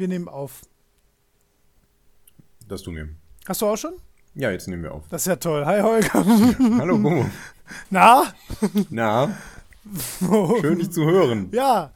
[0.00, 0.62] Wir nehmen auf.
[2.66, 3.10] Das tun wir.
[3.46, 3.92] Hast du auch schon?
[4.34, 5.04] Ja, jetzt nehmen wir auf.
[5.10, 5.66] Das ist ja toll.
[5.66, 6.24] Hi, Holger.
[6.78, 7.26] Hallo, Bomo.
[7.90, 8.32] Na?
[8.88, 9.36] Na,
[10.62, 11.50] schön dich zu hören.
[11.52, 11.92] Ja.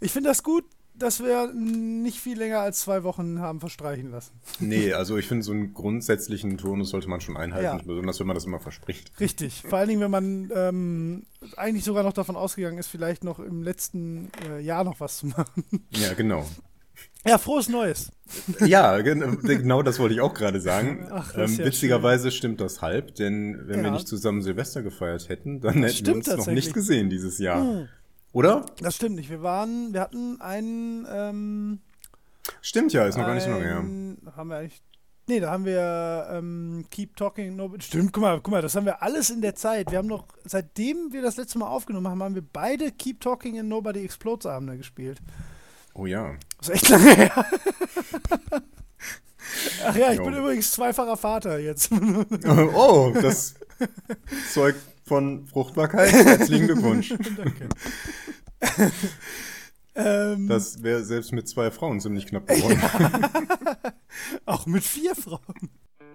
[0.00, 0.64] Ich finde das gut,
[0.94, 4.32] dass wir nicht viel länger als zwei Wochen haben verstreichen lassen.
[4.58, 7.82] Nee, also ich finde, so einen grundsätzlichen Turnus sollte man schon einhalten, Ja.
[7.84, 9.12] besonders wenn man das immer verspricht.
[9.20, 9.64] Richtig.
[9.68, 11.26] Vor allen Dingen, wenn man ähm,
[11.58, 15.26] eigentlich sogar noch davon ausgegangen ist, vielleicht noch im letzten äh, Jahr noch was zu
[15.26, 15.64] machen.
[15.90, 16.46] Ja, genau.
[17.26, 18.10] Ja, frohes Neues.
[18.60, 21.06] Ja, gen genau das wollte ich auch gerade sagen.
[21.10, 23.90] Ach, ähm, ja witzigerweise stimmt das halb, denn wenn wir Ja.
[23.90, 27.60] nicht zusammen Silvester gefeiert hätten, dann hätten wir uns noch nicht gesehen dieses Jahr.
[27.60, 27.88] Hm.
[28.32, 28.64] Oder?
[28.80, 29.28] Das stimmt nicht.
[29.28, 31.80] Wir waren, wir hatten einen, ähm,
[32.62, 33.78] Stimmt ja, ist noch gar nicht so lange her.
[33.80, 34.80] ein, haben wir eigentlich,
[35.28, 38.86] nee, da haben wir ähm, Keep Talking Nobody, stimmt, guck mal, guck mal, das haben
[38.86, 39.90] wir alles in der Zeit.
[39.90, 43.58] Wir haben noch, seitdem wir das letzte Mal aufgenommen haben, haben wir beide Keep Talking
[43.58, 45.20] and Nobody Explodes Abende gespielt.
[46.00, 46.34] Oh ja.
[46.56, 47.30] Das ist echt lange her.
[49.84, 50.24] Ach ja, ich Jo.
[50.24, 51.90] bin übrigens zweifacher Vater jetzt.
[52.74, 53.54] Oh, das
[54.54, 56.10] zeugt von Fruchtbarkeit.
[56.10, 57.10] Herzlichen Glückwunsch.
[57.36, 57.68] Danke.
[59.94, 62.80] ähm, Das wäre selbst mit zwei Frauen ziemlich knapp geworden.
[64.46, 65.68] auch mit vier Frauen.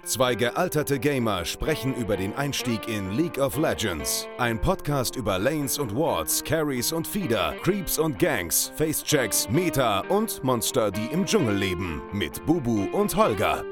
[0.05, 4.27] Zwei gealterte Gamer sprechen über den Einstieg in League of Legends.
[4.37, 10.43] Ein Podcast über Lanes und Wards, Carries und Feeder, Creeps und Gangs, Facechecks, Meta und
[10.43, 12.03] Monster, die im Dschungel leben.
[12.13, 13.63] Mit Bubu und Holger.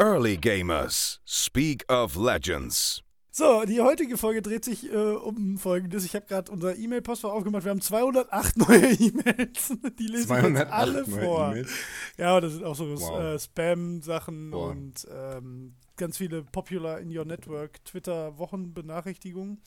[0.00, 1.18] Early Gamers.
[1.26, 3.02] Speak of Legends.
[3.34, 6.04] So, die heutige Folge dreht sich äh, um Folgendes.
[6.04, 7.64] Ich habe gerade unser E-Mail-Postfach aufgemacht.
[7.64, 9.72] Wir haben 208 neue E-Mails.
[9.98, 11.54] Die lese ich jetzt 208 alle vor.
[12.18, 13.20] Ja, das sind auch so Wow.
[13.20, 19.62] äh, Spam-Sachen und ähm, ganz viele Popular in Your Network Twitter-Wochenbenachrichtigungen.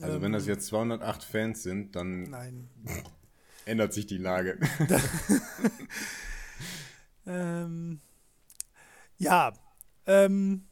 [0.00, 2.70] Also wenn das jetzt 208 Fans sind, dann Nein.
[3.66, 4.58] ändert sich die Lage.
[7.28, 8.00] Ähm,
[9.18, 9.52] ja.
[10.06, 10.64] Ähm,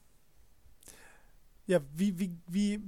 [1.67, 2.81] ja, wie, wie, wie,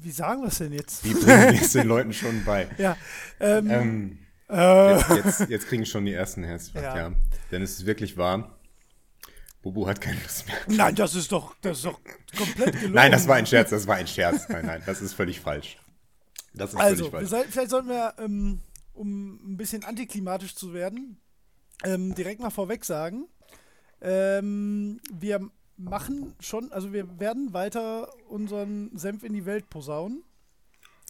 [0.00, 1.04] wie sagen wir es denn jetzt?
[1.04, 2.68] Wie bringen wir es den Leuten schon bei?
[2.78, 2.96] Ja.
[3.40, 4.18] Ähm, Ähm,
[4.48, 7.08] äh, jetzt, jetzt, jetzt kriegen schon die ersten Herzinfarkt, Ja.
[7.10, 7.14] ja.
[7.50, 8.58] Denn es ist wirklich wahr.
[9.62, 10.56] Bubu hat keine Lust mehr.
[10.68, 11.98] nein, das ist doch, das ist doch
[12.36, 12.92] komplett gelogen.
[12.94, 14.46] Nein, das war ein Scherz, das war ein Scherz.
[14.50, 15.78] Nein, nein, das ist völlig falsch.
[16.52, 17.28] Das ist Also, völlig falsch.
[17.30, 18.60] soll, vielleicht sollten wir, ähm,
[18.92, 21.18] um ein bisschen antiklimatisch zu werden,
[21.82, 23.26] ähm, direkt mal vorweg sagen,
[24.02, 25.40] ähm, wir
[25.76, 30.22] machen schon, also wir werden weiter unseren Senf in die Welt posaunen.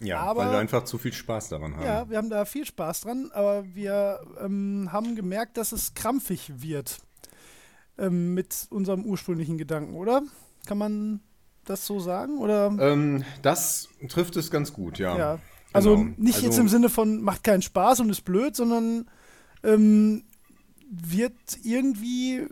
[0.01, 1.85] Ja, aber- weil wir einfach zu viel Spaß daran haben.
[1.85, 6.51] Ja, wir haben da viel Spaß dran, aber wir ähm, haben gemerkt, dass es krampfig
[6.63, 6.99] wird
[7.99, 10.23] ähm, mit unserem ursprünglichen Gedanken, oder?
[10.67, 11.21] Kann man
[11.65, 12.39] das so sagen?
[12.39, 12.75] Oder?
[12.81, 15.17] Ähm, das trifft es ganz gut, ja.
[15.17, 15.39] Ja.
[15.73, 16.15] Also Genau.
[16.17, 19.09] nicht Also- jetzt im Sinne von macht keinen Spaß und ist blöd, sondern
[19.63, 20.25] ähm,
[20.91, 22.47] wird irgendwie,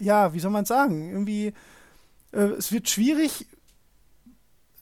[0.00, 1.52] ja, wie soll man sagen, irgendwie,
[2.32, 3.46] äh, es wird schwierig,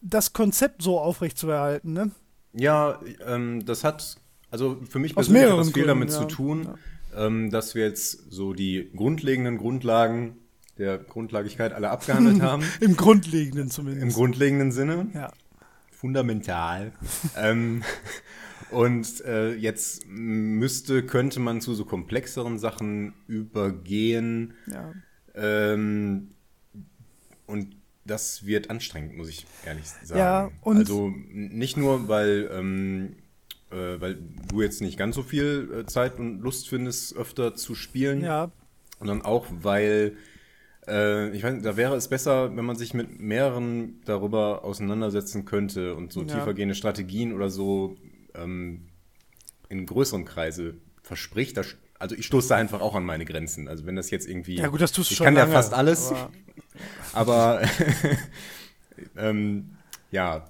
[0.01, 2.11] das Konzept so aufrechtzuerhalten, ne?
[2.53, 4.17] Ja, ähm, das hat,
[4.51, 6.21] also für mich persönlich hat das viel Gründen, damit ja.
[6.21, 6.69] zu tun,
[7.17, 10.39] ähm, dass wir jetzt so die grundlegenden Grundlagen
[10.79, 12.63] der Grundlagigkeit alle abgehandelt haben.
[12.81, 14.17] Im Grundlegenden Im zumindest.
[14.17, 15.11] grundlegenden Sinne.
[15.15, 15.33] ja.
[15.91, 16.93] Fundamental.
[17.37, 17.83] ähm,
[18.71, 24.55] und äh, jetzt müsste, könnte man zu so komplexeren Sachen übergehen.
[24.67, 24.93] ja.
[25.39, 26.29] Ähm,
[27.47, 30.19] und das wird anstrengend, muss ich ehrlich sagen.
[30.19, 33.17] Ja, und- also nicht nur, weil, ähm,
[33.71, 34.19] äh, weil
[34.49, 38.51] du jetzt nicht ganz so viel äh, Zeit und Lust findest, öfter zu spielen, Ja,
[38.99, 40.17] sondern auch, weil
[40.87, 45.95] äh, ich weiß, da wäre es besser, wenn man sich mit mehreren darüber auseinandersetzen könnte
[45.95, 46.27] und so Ja.
[46.27, 47.97] tiefergehende Strategien oder so
[48.35, 48.89] ähm,
[49.69, 51.59] in größeren Kreise verspricht.
[51.59, 51.63] Da,
[51.99, 53.69] also ich stoße da einfach auch an meine Grenzen.
[53.69, 54.57] Also wenn das jetzt irgendwie.
[54.57, 56.31] ja gut, das tust du ich schon kann lange, ja fast alles, aber-
[57.13, 57.63] aber
[59.17, 59.71] ähm,
[60.11, 60.47] ja.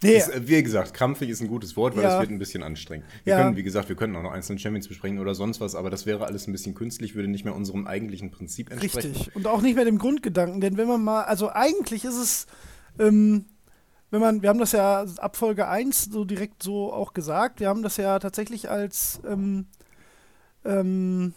[0.00, 2.14] Nee, Ist, äh, wie gesagt, krampfig ist ein gutes Wort, weil Ja.
[2.14, 3.04] es wird ein bisschen anstrengend.
[3.24, 3.42] Wir Ja.
[3.42, 6.06] können, wie gesagt, wir können auch noch einzelne Champions besprechen oder sonst was, aber das
[6.06, 9.10] wäre alles ein bisschen künstlich, würde nicht mehr unserem eigentlichen Prinzip entsprechen.
[9.12, 9.34] Richtig.
[9.34, 12.46] Und auch nicht mehr dem Grundgedanken, denn wenn man mal, also eigentlich ist es,
[13.00, 13.46] ähm,
[14.12, 17.68] wenn man, wir haben das ja ab Folge 1 so direkt so auch gesagt, wir
[17.68, 19.66] haben das ja tatsächlich als, ähm,
[20.68, 21.34] ähm,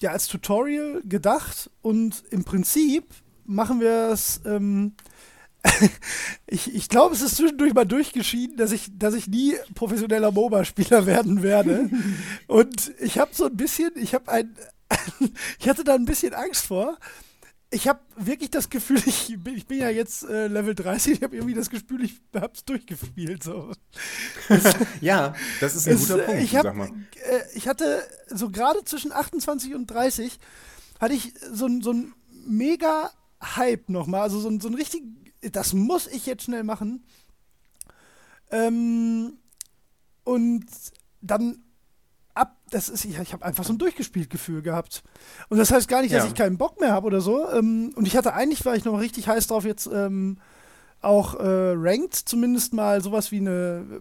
[0.00, 3.04] ja, als Tutorial gedacht und im Prinzip
[3.44, 4.92] machen wir es, ähm,
[6.46, 11.06] ich, ich glaube, es ist zwischendurch mal durchgeschieden, dass ich, dass ich nie professioneller MOBA-Spieler
[11.06, 11.90] werden werde.
[12.46, 14.54] Und ich habe so ein bisschen, ich habe ein,
[15.58, 16.96] ich hatte da ein bisschen Angst vor,
[17.70, 21.22] ich habe wirklich das Gefühl, ich bin, ich bin ja jetzt äh, Level 30, ich
[21.22, 23.42] habe irgendwie das Gefühl, ich habe es durchgespielt.
[23.42, 23.72] So.
[25.00, 26.88] ja, das ist ein es, guter Punkt, ich hab, sag mal.
[26.88, 30.38] Äh, ich hatte so gerade zwischen 28 und 30
[31.00, 32.14] hatte ich so, so ein
[32.46, 33.10] mega
[33.40, 35.02] Hype nochmal, also so, so ein richtig,
[35.52, 37.04] das muss ich jetzt schnell machen.
[38.50, 39.38] Ähm,
[40.24, 40.66] und
[41.20, 41.62] dann
[42.38, 45.02] ab, das ist, ich, ich habe einfach so ein durchgespielt Gefühl gehabt.
[45.48, 46.28] Und das heißt gar nicht, dass Ja.
[46.28, 47.48] ich keinen Bock mehr habe oder so.
[47.50, 50.38] Ähm, und ich hatte eigentlich, war ich noch richtig heiß drauf, jetzt ähm,
[51.00, 54.00] auch äh, Ranked zumindest mal sowas wie eine,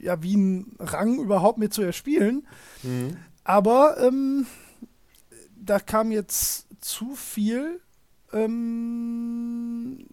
[0.00, 2.46] ja, wie ein Rang überhaupt mit zu erspielen.
[2.82, 3.16] Mhm.
[3.44, 4.46] Aber ähm,
[5.56, 7.80] da kam jetzt zu viel
[8.32, 10.06] ähm,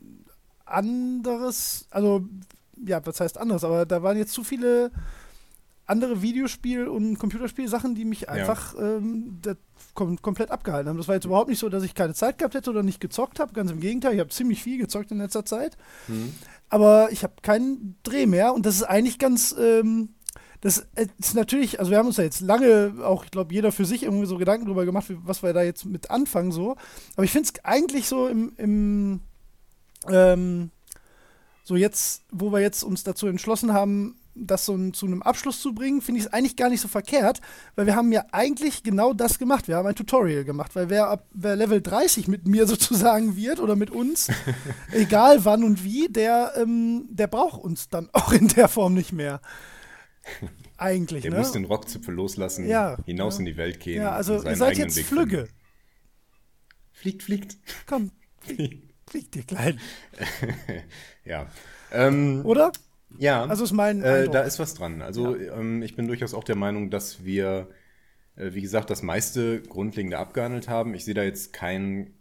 [0.66, 2.26] anderes, also
[2.86, 4.92] ja, was heißt anderes, aber da waren jetzt zu viele
[5.90, 9.58] andere Videospiel- und Computerspielsachen, die mich einfach ähm, das
[9.94, 10.98] kom komplett abgehalten haben.
[10.98, 13.40] Das war jetzt überhaupt nicht so, dass ich keine Zeit gehabt hätte oder nicht gezockt
[13.40, 13.54] habe.
[13.54, 15.78] Ganz im Gegenteil, ich habe ziemlich viel gezockt in letzter Zeit.
[16.08, 16.34] Mhm.
[16.70, 19.56] Aber ich habe keinen Dreh mehr und das ist eigentlich ganz.
[19.60, 20.10] Ähm,
[20.62, 20.86] das
[21.18, 24.04] ist natürlich, also wir haben uns ja jetzt lange, auch ich glaube, jeder für sich
[24.04, 26.76] irgendwie so Gedanken drüber gemacht, was wir da jetzt mit anfangen so.
[27.16, 29.22] Aber ich finde es eigentlich so im, im
[30.10, 30.72] ähm,
[31.64, 35.62] so jetzt, wo wir jetzt uns dazu entschlossen haben, das so ein, zu einem Abschluss
[35.62, 37.42] zu bringen, finde ich es eigentlich gar nicht so verkehrt,
[37.76, 39.68] weil wir haben ja eigentlich genau das gemacht.
[39.68, 43.60] Wir haben ein Tutorial gemacht, weil wer, ab, wer Level 30 mit mir sozusagen wird
[43.60, 44.28] oder mit uns,
[44.92, 49.14] egal wann und wie, der, ähm, der braucht uns dann auch in der Form nicht
[49.14, 49.42] mehr.
[50.78, 51.38] Eigentlich, Der ne?
[51.40, 53.40] muss den Rockzipfel loslassen, Ja, hinaus ja.
[53.40, 54.02] in die Welt gehen.
[54.02, 55.38] ja, also ihr seid jetzt Weg Flügge.
[55.38, 55.54] finden.
[56.92, 57.58] Fliegt, fliegt.
[57.86, 59.80] Komm, flieg, flieg dir klein.
[61.26, 61.48] ja.
[61.92, 62.72] Ähm, Oder?
[63.18, 63.44] Ja.
[63.46, 65.02] Also ist mein Äh, da ist was dran.
[65.02, 67.68] Also ähm, ich bin durchaus auch der Meinung, dass wir,
[68.36, 70.94] äh, wie gesagt, das meiste Grundlegende abgehandelt haben.
[70.94, 72.14] Ich sehe da jetzt kein,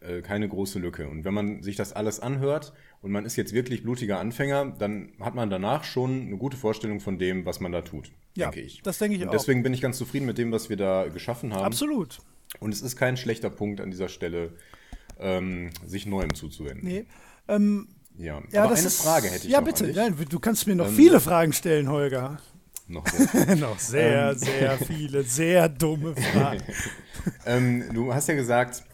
[0.00, 1.08] äh, keine große Lücke.
[1.08, 5.12] Und wenn man sich das alles anhört und man ist jetzt wirklich blutiger Anfänger, dann
[5.20, 8.60] hat man danach schon eine gute Vorstellung von dem, was man da tut, Ja, denke
[8.66, 8.80] ich.
[8.82, 9.32] das denke ich und auch.
[9.32, 11.64] deswegen bin ich ganz zufrieden mit dem, was wir da geschaffen haben.
[11.64, 12.20] Absolut.
[12.60, 14.52] Und es ist kein schlechter Punkt an dieser Stelle,
[15.18, 16.86] ähm, sich Neuem zuzuwenden.
[16.88, 17.04] Nee.
[17.48, 19.86] Ähm, Ja, ja, aber das eine ist, Frage hätte ich Ja, noch bitte.
[19.88, 22.40] Nein, du kannst mir noch Ähm, viele Fragen stellen, Holger.
[22.88, 26.62] Noch sehr noch sehr, sehr viele, sehr dumme Fragen.
[27.46, 28.84] ähm, du hast ja gesagt,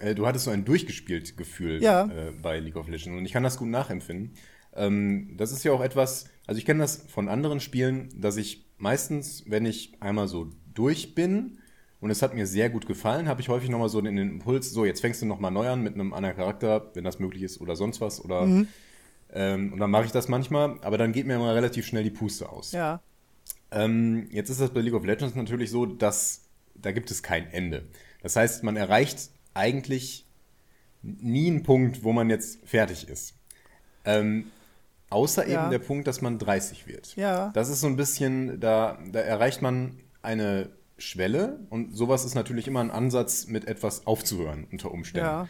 [0.00, 2.06] äh, du hattest so ein durchgespielt Gefühl Ja.
[2.06, 4.34] äh, bei League of Legends und ich kann das gut nachempfinden.
[4.74, 8.66] Ähm, das ist ja auch etwas, also ich kenne das von anderen Spielen, dass ich
[8.78, 11.58] meistens, wenn ich einmal so durch bin
[12.06, 14.84] und es hat mir sehr gut gefallen, habe ich häufig nochmal so den Impuls, so
[14.84, 17.74] jetzt fängst du nochmal neu an mit einem anderen Charakter, wenn das möglich ist oder
[17.74, 18.68] sonst was oder Mhm.
[19.32, 22.10] ähm, und dann mache ich das manchmal, aber dann geht mir immer relativ schnell die
[22.10, 22.70] Puste aus.
[22.72, 23.00] Ja.
[23.72, 26.42] Ähm, jetzt ist das bei League of Legends natürlich so, dass
[26.76, 27.86] da gibt es kein Ende.
[28.22, 30.24] Das heißt, man erreicht eigentlich
[31.02, 33.34] nie einen Punkt, wo man jetzt fertig ist.
[34.04, 34.46] Ähm,
[35.10, 35.62] außer Ja.
[35.62, 37.16] eben der Punkt, dass man 30 wird.
[37.16, 37.50] Ja.
[37.54, 42.66] Das ist so ein bisschen, da, da erreicht man eine Schwelle und sowas ist natürlich
[42.68, 45.26] immer ein Ansatz, mit etwas aufzuhören unter Umständen.
[45.26, 45.48] Ja.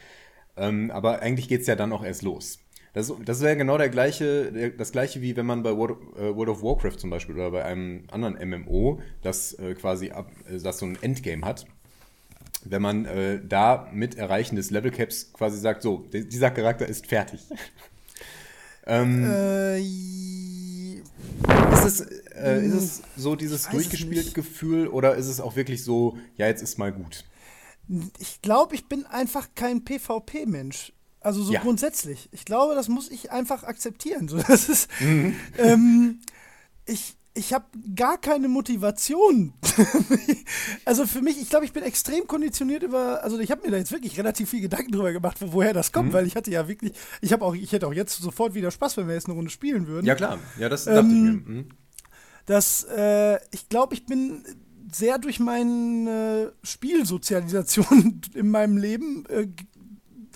[0.56, 2.58] Ähm, aber eigentlich geht es ja dann auch erst los.
[2.94, 6.48] Das, das wäre genau der gleiche, das gleiche wie wenn man bei World, äh, World
[6.48, 10.78] of Warcraft zum Beispiel oder bei einem anderen MMO, das äh, quasi ab, äh, das
[10.78, 11.66] so ein Endgame hat.
[12.64, 16.86] Wenn man äh, da mit Erreichen des Level Caps quasi sagt, so, di- dieser Charakter
[16.86, 17.40] ist fertig.
[18.86, 19.80] Ähm, Äh,
[21.72, 24.34] ist, es, äh, ist es so dieses durchgespielt.
[24.34, 27.24] Gefühl oder ist es auch wirklich so, ja, jetzt ist mal gut?
[28.18, 30.92] ich glaube, ich bin einfach kein PvP-Mensch.
[31.20, 31.60] Also so Ja.
[31.60, 32.28] grundsätzlich.
[32.32, 34.26] Ich glaube, das muss ich einfach akzeptieren.
[34.28, 35.36] So, das ist, Mhm.
[35.58, 36.20] ähm,
[36.86, 39.52] ich ich habe gar keine Motivation.
[40.84, 43.76] also für mich, ich glaube, ich bin extrem konditioniert über, also ich habe mir da
[43.76, 45.92] jetzt wirklich relativ viel Gedanken drüber gemacht, wo- woher das Mhm.
[45.92, 48.70] kommt, weil ich hatte ja wirklich, ich habe auch, ich hätte auch jetzt sofort wieder
[48.70, 50.06] Spaß, wenn wir jetzt eine Runde spielen würden.
[50.06, 50.38] Ja, klar.
[50.58, 51.08] Ja, das dachte Ähm,
[51.42, 51.54] ich mir.
[51.54, 51.68] Mhm.
[52.46, 54.42] dass äh, ich glaube, ich bin
[54.92, 59.48] sehr durch meine Spielsozialisation in meinem Leben äh,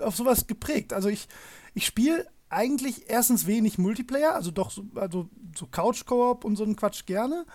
[0.02, 0.92] auf sowas geprägt.
[0.92, 1.28] Also ich,
[1.74, 6.76] ich spiele eigentlich erstens wenig Multiplayer, also doch so, also so Couch-Koop und so einen
[6.76, 7.46] Quatsch gerne.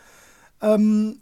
[0.61, 1.19] Ähm,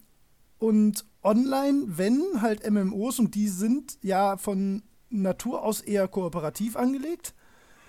[0.59, 7.33] und online, wenn halt MMOs und die sind ja von Natur aus eher kooperativ angelegt.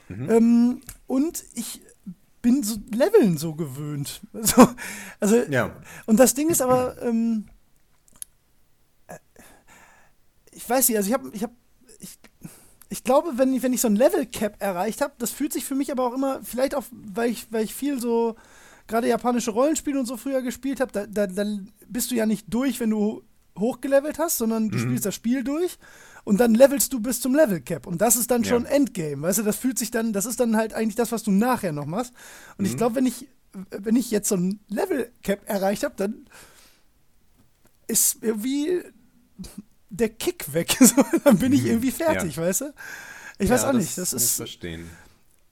[0.08, 1.80] Ähm, und ich
[2.42, 4.20] bin so Leveln so gewöhnt.
[4.42, 4.68] So,
[5.20, 5.76] also, Ja.
[6.06, 7.46] und das Ding ist aber, ähm,
[9.06, 9.18] äh,
[10.52, 11.54] ich weiß nicht, also ich habe, ich habe,
[12.00, 12.18] ich,
[12.88, 15.64] ich glaube, wenn ich, wenn ich so ein Level Cap erreicht habe, das fühlt sich
[15.64, 18.36] für mich aber auch immer, vielleicht auch, weil ich, weil ich viel so
[18.86, 22.46] gerade japanische Rollenspiele und so früher gespielt habe, da, da, dann bist du ja nicht
[22.52, 23.22] durch, wenn du
[23.58, 24.82] hochgelevelt hast, sondern du Mhm.
[24.82, 25.78] spielst das Spiel durch
[26.24, 27.86] und dann levelst du bis zum Level Cap.
[27.86, 28.48] Und das ist dann Ja.
[28.50, 29.22] schon Endgame.
[29.22, 31.72] Weißt du, das fühlt sich dann, das ist dann halt eigentlich das, was du nachher
[31.72, 32.12] noch machst.
[32.58, 32.70] Und Mhm.
[32.70, 33.28] ich glaube, wenn ich,
[33.70, 36.26] wenn ich jetzt so ein Level Cap erreicht habe, dann
[37.86, 38.82] ist irgendwie
[39.96, 40.76] der Kick weg.
[41.24, 42.74] Dann bin ich irgendwie fertig, weißt du?
[43.38, 43.96] Ich weiß Ja, auch nicht.
[43.98, 44.88] Das muss ich ist, verstehen.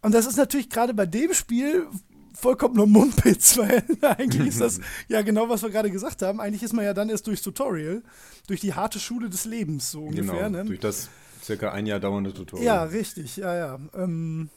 [0.02, 1.87] und das ist natürlich gerade bei dem Spiel
[2.34, 6.40] vollkommen nur Mumpitz, weil eigentlich ist das ja genau, was wir gerade gesagt haben.
[6.40, 8.02] Eigentlich ist man ja dann erst durchs Tutorial,
[8.46, 10.49] durch die harte Schule des Lebens, so ungefähr.
[10.49, 10.64] Genau, ne?
[10.64, 11.08] durch das
[11.42, 12.64] circa ein Jahr dauernde Tutorial.
[12.66, 13.78] Ja, richtig, ja, ja.
[13.94, 14.49] Ähm,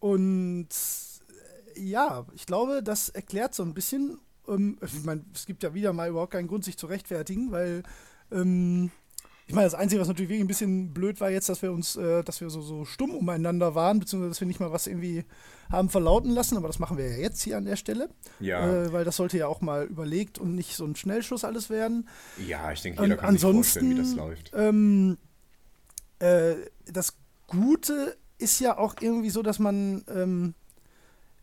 [0.00, 0.68] und
[1.76, 5.74] äh, ja, ich glaube, das erklärt so ein bisschen, ähm, ich meine, es gibt ja
[5.74, 7.82] wieder mal überhaupt keinen Grund, sich zu rechtfertigen, weil
[8.30, 8.90] ähm,
[9.48, 11.96] ich meine, das Einzige, was natürlich wirklich ein bisschen blöd war jetzt, dass wir uns,
[11.96, 15.24] äh, dass wir so, so stumm umeinander waren, beziehungsweise dass wir nicht mal was irgendwie
[15.72, 18.92] haben verlauten lassen, aber das machen wir ja jetzt hier an der Stelle, Ja, äh,
[18.92, 22.06] weil das sollte ja auch mal überlegt und nicht so ein Schnellschuss alles werden.
[22.46, 24.50] ja ich denke, jeder kann sich vorstellen, wie das läuft.
[24.54, 25.16] Ähm,
[26.18, 30.54] äh, das Gute ist ja auch irgendwie so, dass man ähm,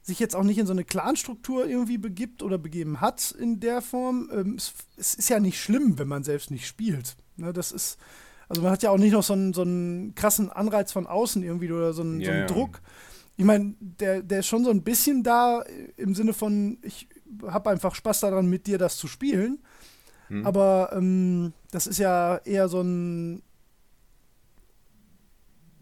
[0.03, 3.81] sich jetzt auch nicht in so eine Clan-Struktur irgendwie begibt oder begeben hat in der
[3.81, 4.29] Form.
[4.31, 7.17] Ähm, es, es ist ja nicht schlimm, wenn man selbst nicht spielt.
[7.37, 7.97] Ne, das ist,
[8.47, 11.43] also man hat ja auch nicht noch so einen, so einen krassen Anreiz von außen
[11.43, 12.47] irgendwie oder so einen, so Ja, einen.
[12.47, 12.81] Druck.
[13.37, 15.63] Ich meine, der, der ist schon so ein bisschen da
[15.97, 17.09] im Sinne von, ich
[17.45, 19.59] habe einfach Spaß daran, mit dir das zu spielen.
[20.29, 20.45] Hm.
[20.45, 23.41] Aber ähm, das ist ja eher so ein.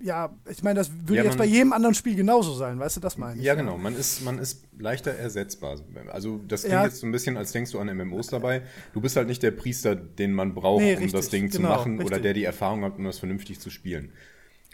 [0.03, 2.99] Ja, ich meine, das würde Ja, jetzt bei jedem anderen Spiel genauso sein, weißt du,
[2.99, 3.45] das meine ich.
[3.45, 3.77] Ja, genau.
[3.77, 5.79] Man ist, man ist leichter ersetzbar.
[6.11, 6.83] Also das klingt Ja.
[6.83, 8.63] jetzt so ein bisschen, als denkst du an MMOs dabei.
[8.93, 11.59] Du bist halt nicht der Priester, den man braucht, Nee, um richtig, das Ding zu
[11.59, 12.21] genau, machen oder richtig.
[12.23, 14.11] der die Erfahrung hat, um das vernünftig zu spielen.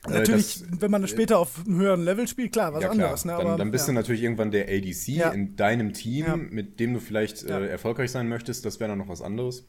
[0.08, 3.04] Äh, Natürlich, das- wenn man später auf einem höheren Level spielt, klar, was ja, klar.
[3.06, 3.26] anderes.
[3.26, 3.34] Ne?
[3.38, 3.94] dann, Aber, dann bist ja.
[3.94, 5.30] du natürlich irgendwann der ADC Ja.
[5.30, 8.66] in deinem Team, mit dem du vielleicht äh, erfolgreich sein möchtest.
[8.66, 9.68] Das wäre dann noch was anderes.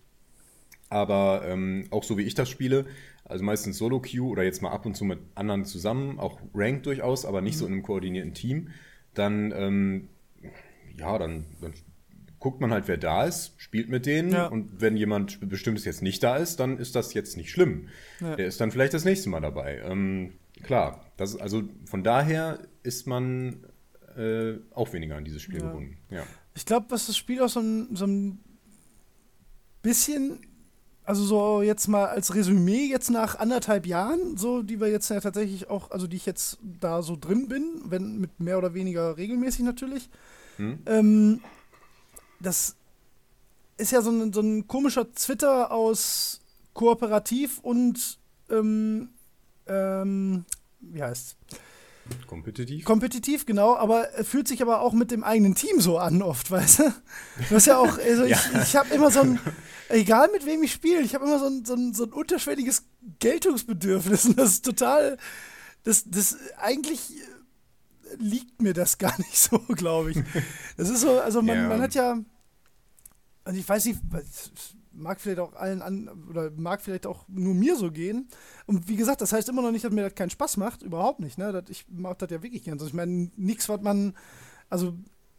[0.90, 2.84] Aber ähm, auch so wie ich das spiele,
[3.24, 7.24] also meistens Solo-Queue oder jetzt mal ab und zu mit anderen zusammen, auch Ranked durchaus,
[7.24, 7.68] aber nicht so Mhm.
[7.68, 8.68] in einem koordinierten Team,
[9.14, 10.08] dann, ähm,
[10.98, 11.72] ja, dann, dann
[12.40, 14.46] guckt man halt, wer da ist, spielt mit denen Ja.
[14.46, 17.88] und wenn jemand Bestimmtes jetzt nicht da ist, dann ist das jetzt nicht schlimm.
[18.20, 18.34] Ja.
[18.36, 19.80] Der ist dann vielleicht das nächste Mal dabei.
[19.84, 20.32] Ähm,
[20.64, 23.64] klar, das, also von daher ist man
[24.16, 25.66] äh, auch weniger an dieses Spiel Ja.
[25.66, 25.98] gebunden.
[26.10, 26.24] Ja.
[26.54, 28.40] Ich glaube, was das Spiel auch so ein, so ein
[29.82, 30.40] bisschen,
[31.10, 35.18] also so jetzt mal als Resümee jetzt nach anderthalb Jahren, so die wir jetzt ja
[35.18, 39.16] tatsächlich auch, also die ich jetzt da so drin bin, wenn mit mehr oder weniger
[39.16, 40.08] regelmäßig natürlich.
[40.54, 40.78] Hm?
[40.86, 41.40] Ähm,
[42.38, 42.76] das
[43.76, 46.42] ist ja so ein, so ein komischer Twitter aus
[46.74, 48.16] kooperativ und
[48.48, 49.08] ähm,
[49.66, 50.44] ähm,
[50.78, 51.36] wie heißt
[52.26, 52.84] Kompetitiv?
[52.84, 56.50] Kompetitiv, genau, aber er fühlt sich aber auch mit dem eigenen Team so an oft,
[56.50, 56.94] weißt du?
[57.48, 58.36] Du hast ja auch, also Ja.
[58.54, 59.38] ich, ich habe immer so ein,
[59.88, 62.84] egal mit wem ich spiele, ich habe immer so ein, so, ein, so ein unterschwelliges
[63.20, 65.18] Geltungsbedürfnis und das ist total,
[65.84, 67.00] das, das eigentlich
[68.18, 70.18] liegt mir das gar nicht so, glaube ich.
[70.76, 71.68] Das ist so, also man, Ja.
[71.68, 72.18] man hat ja,
[73.44, 74.00] also ich weiß nicht,
[75.00, 78.28] mag vielleicht auch allen an, oder mag vielleicht auch nur mir so gehen.
[78.66, 81.20] Und wie gesagt, das heißt immer noch nicht, dass mir das keinen Spaß macht, überhaupt
[81.20, 81.52] nicht, ne?
[81.52, 82.74] Das, ich mache das ja wirklich gern.
[82.74, 84.14] Also ich meine, nichts, was man,
[84.68, 84.94] also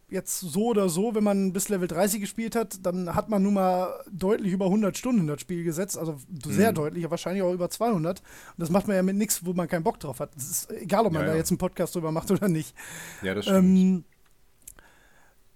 [0.08, 3.54] jetzt so oder so, wenn man bis Level 30 gespielt hat, dann hat man nun
[3.54, 6.74] mal deutlich über 100 Stunden in das Spiel gesetzt, also sehr Mhm.
[6.74, 8.18] deutlich, wahrscheinlich auch über 200.
[8.20, 8.24] Und
[8.58, 10.36] das macht man ja mit nichts, wo man keinen Bock drauf hat.
[10.36, 11.38] Es ist egal, ob man Ja, da ja.
[11.38, 12.74] jetzt einen Podcast drüber macht oder nicht.
[13.22, 13.58] Ja, das stimmt.
[13.78, 14.04] Ähm,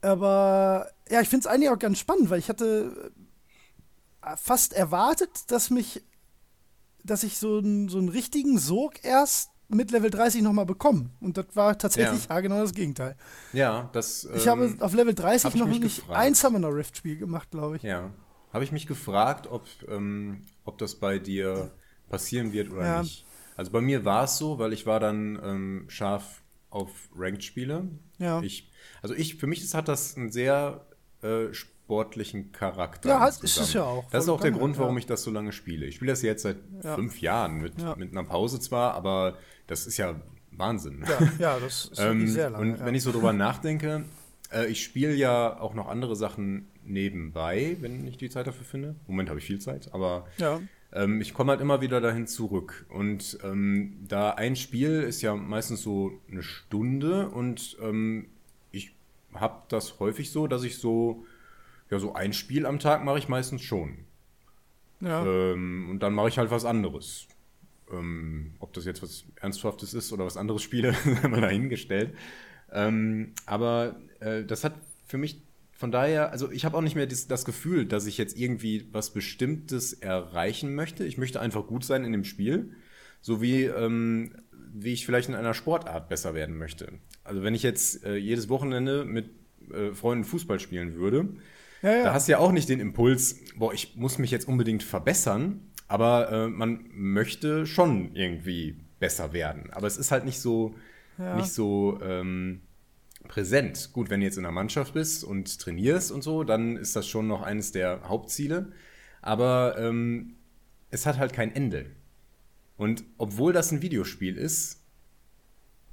[0.00, 3.10] aber ja, ich finde es eigentlich auch ganz spannend, weil ich hatte
[4.37, 6.02] fast erwartet, dass mich,
[7.04, 11.11] dass ich so, einen- so einen richtigen Sog erst mit Level 30 nochmal bekomme.
[11.21, 12.40] Und das war tatsächlich ja.
[12.40, 13.16] genau das Gegenteil.
[13.52, 14.25] ja, das.
[14.35, 16.18] Ich ähm, habe auf Level 30 hab ich noch nicht gefragt.
[16.18, 17.83] ein Summoner Rift Spiel gemacht, glaube ich.
[17.83, 18.12] Ja.
[18.52, 21.73] Habe ich mich gefragt, ob, ähm, ob das bei dir
[22.09, 23.02] passieren wird oder Ja.
[23.02, 23.25] nicht.
[23.56, 27.88] Also bei mir war es so, weil ich war dann ähm, scharf auf Ranked-Spiele.
[28.18, 28.40] Ja.
[28.42, 28.71] Ich,
[29.02, 30.87] also ich, für mich ist, hat das einen sehr
[31.23, 31.52] äh,
[31.87, 33.09] sportlichen Charakter.
[33.09, 34.11] Ja, halt, ist es ja auch.
[34.11, 34.99] Das ist auch der Grund, warum ja.
[34.99, 35.87] ich das so lange spiele.
[35.87, 36.97] Ich spiele das jetzt seit Ja.
[36.97, 37.95] fünf Jahren, mit, Ja.
[37.95, 39.38] mit einer Pause zwar, aber
[39.69, 41.05] das ist ja Wahnsinn.
[41.38, 42.73] Ja, das ist Ähm, sehr lange.
[42.73, 44.05] und wenn ich so drüber nachdenke,
[44.52, 48.88] äh, ich spiele ja auch noch andere Sachen nebenbei, wenn ich die Zeit dafür finde.
[49.07, 50.26] Im Moment habe ich viel Zeit, aber
[50.93, 52.87] ähm, ich komme halt immer wieder dahin zurück.
[52.88, 58.26] Und ähm, da ein Spiel ist ja meistens so eine Stunde und ähm,
[58.73, 58.93] ich
[59.35, 61.25] habe das häufig so, dass ich so,
[61.90, 63.99] ja, so ein Spiel am Tag mache ich meistens schon.
[65.00, 65.25] ja.
[65.25, 67.28] Ähm, und dann mache ich halt was anderes.
[67.93, 72.14] Ähm, ob das jetzt was Ernsthaftes ist oder was anderes spiele, haben wir dahingestellt.
[72.73, 74.75] Ähm, aber äh, das hat
[75.07, 75.43] für mich
[75.76, 78.88] von daher, also ich habe auch nicht mehr das, das, Gefühl, dass ich jetzt irgendwie
[78.93, 81.05] was Bestimmtes erreichen möchte.
[81.05, 82.73] Ich möchte einfach gut sein in dem Spiel,
[83.21, 84.33] so wie, ähm,
[84.73, 86.95] wie ich vielleicht in einer Sportart besser werden möchte.
[87.25, 89.31] Also wenn ich jetzt äh, jedes Wochenende mit
[89.71, 91.28] äh, Freunden Fußball spielen würde,
[91.83, 92.02] ja, ja.
[92.04, 95.61] da hast du ja auch nicht den Impuls, boah, ich muss mich jetzt unbedingt verbessern,
[95.88, 99.71] aber äh, man möchte schon irgendwie besser werden.
[99.73, 100.75] Aber es ist halt nicht so,
[101.18, 101.37] ja.
[101.37, 102.62] nicht so ähm,
[103.28, 103.90] präsent.
[103.92, 107.06] Gut, wenn du jetzt in einer Mannschaft bist und trainierst und so, dann ist das
[107.06, 108.73] schon noch eines der Hauptziele.
[109.23, 110.37] Aber ähm,
[110.90, 111.87] es hat halt kein Ende.
[112.76, 114.83] Und obwohl das ein Videospiel ist,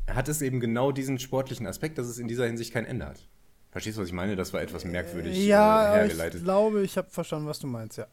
[0.07, 3.27] hat es eben genau diesen sportlichen Aspekt, dass es in dieser Hinsicht kein Ende hat.
[3.73, 4.35] Verstehst du, was ich meine?
[4.35, 6.35] Das war etwas merkwürdig ja, äh, hergeleitet.
[6.35, 8.05] Ich glaube, ich habe verstanden, was du meinst, ja.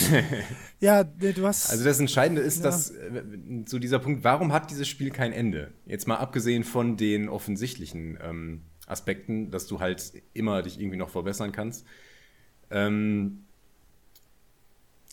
[0.80, 1.72] ja, du hast.
[1.72, 2.62] Also das Entscheidende ist, ja.
[2.62, 3.24] dass äh,
[3.66, 5.72] so dieser Punkt, warum hat dieses Spiel kein Ende?
[5.86, 11.10] Jetzt mal abgesehen von den offensichtlichen ähm, Aspekten, dass du halt immer dich irgendwie noch
[11.10, 11.84] verbessern kannst.
[12.70, 13.44] Ähm,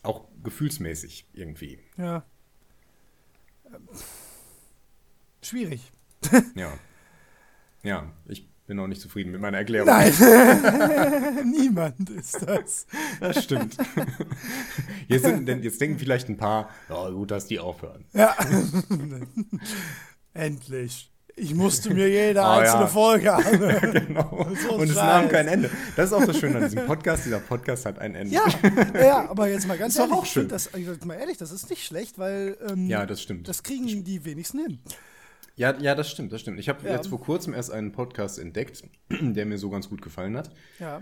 [0.04, 1.80] auch gefühlsmäßig irgendwie.
[1.98, 2.24] Ja.
[5.42, 5.92] Schwierig.
[6.54, 6.78] ja.
[7.82, 9.88] Ja, ich bin auch nicht zufrieden mit meiner Erklärung.
[9.88, 10.14] Nein,
[11.52, 12.86] niemand ist das.
[13.20, 13.76] Das stimmt.
[15.08, 18.06] Jetzt, sind, jetzt denken vielleicht ein paar, ja gut, dass die aufhören.
[18.14, 18.36] Ja.
[20.36, 21.12] Endlich.
[21.36, 22.88] Ich musste mir jede oh, einzelne ja.
[22.88, 23.92] Folge anhören.
[23.92, 24.48] genau.
[24.62, 25.72] So Und es nahm kein Ende.
[25.96, 27.26] Das ist auch das Schöne an diesem Podcast.
[27.26, 28.36] Dieser Podcast hat ein Ende.
[28.36, 28.44] Ja,
[28.94, 30.16] ja aber jetzt mal ganz das ehrlich.
[30.16, 30.48] Auch schön.
[30.48, 30.70] Das,
[31.06, 33.48] mal ehrlich, das ist nicht schlecht, weil ähm, ja, das stimmt.
[33.48, 34.80] Das kriegen die wenigsten hin.
[35.60, 36.58] Ja, ja, das stimmt, das stimmt.
[36.58, 36.96] Ich habe ja.
[36.96, 40.52] jetzt vor kurzem erst einen Podcast entdeckt, der mir so ganz gut gefallen hat.
[40.80, 41.02] Ja.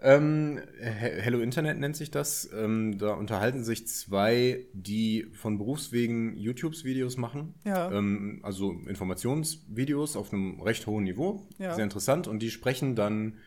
[0.00, 2.48] Ähm, Hello Internet nennt sich das.
[2.56, 7.54] Ähm, da unterhalten sich zwei, die von Berufswegen YouTube-Videos machen.
[7.64, 7.90] Ja.
[7.90, 11.48] Ähm, also Informationsvideos auf einem recht hohen Niveau.
[11.58, 11.74] Ja.
[11.74, 12.28] Sehr interessant.
[12.28, 13.38] Und die sprechen dann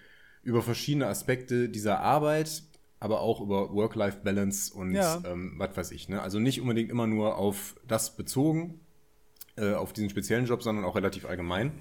[0.43, 2.63] über verschiedene Aspekte dieser Arbeit,
[2.99, 5.23] aber auch über Work-Life-Balance und ja.
[5.25, 6.09] ähm, was weiß ich.
[6.09, 6.21] Ne?
[6.21, 8.80] Also nicht unbedingt immer nur auf das bezogen,
[9.61, 11.71] äh, auf diesen speziellen Job, sondern auch relativ allgemein.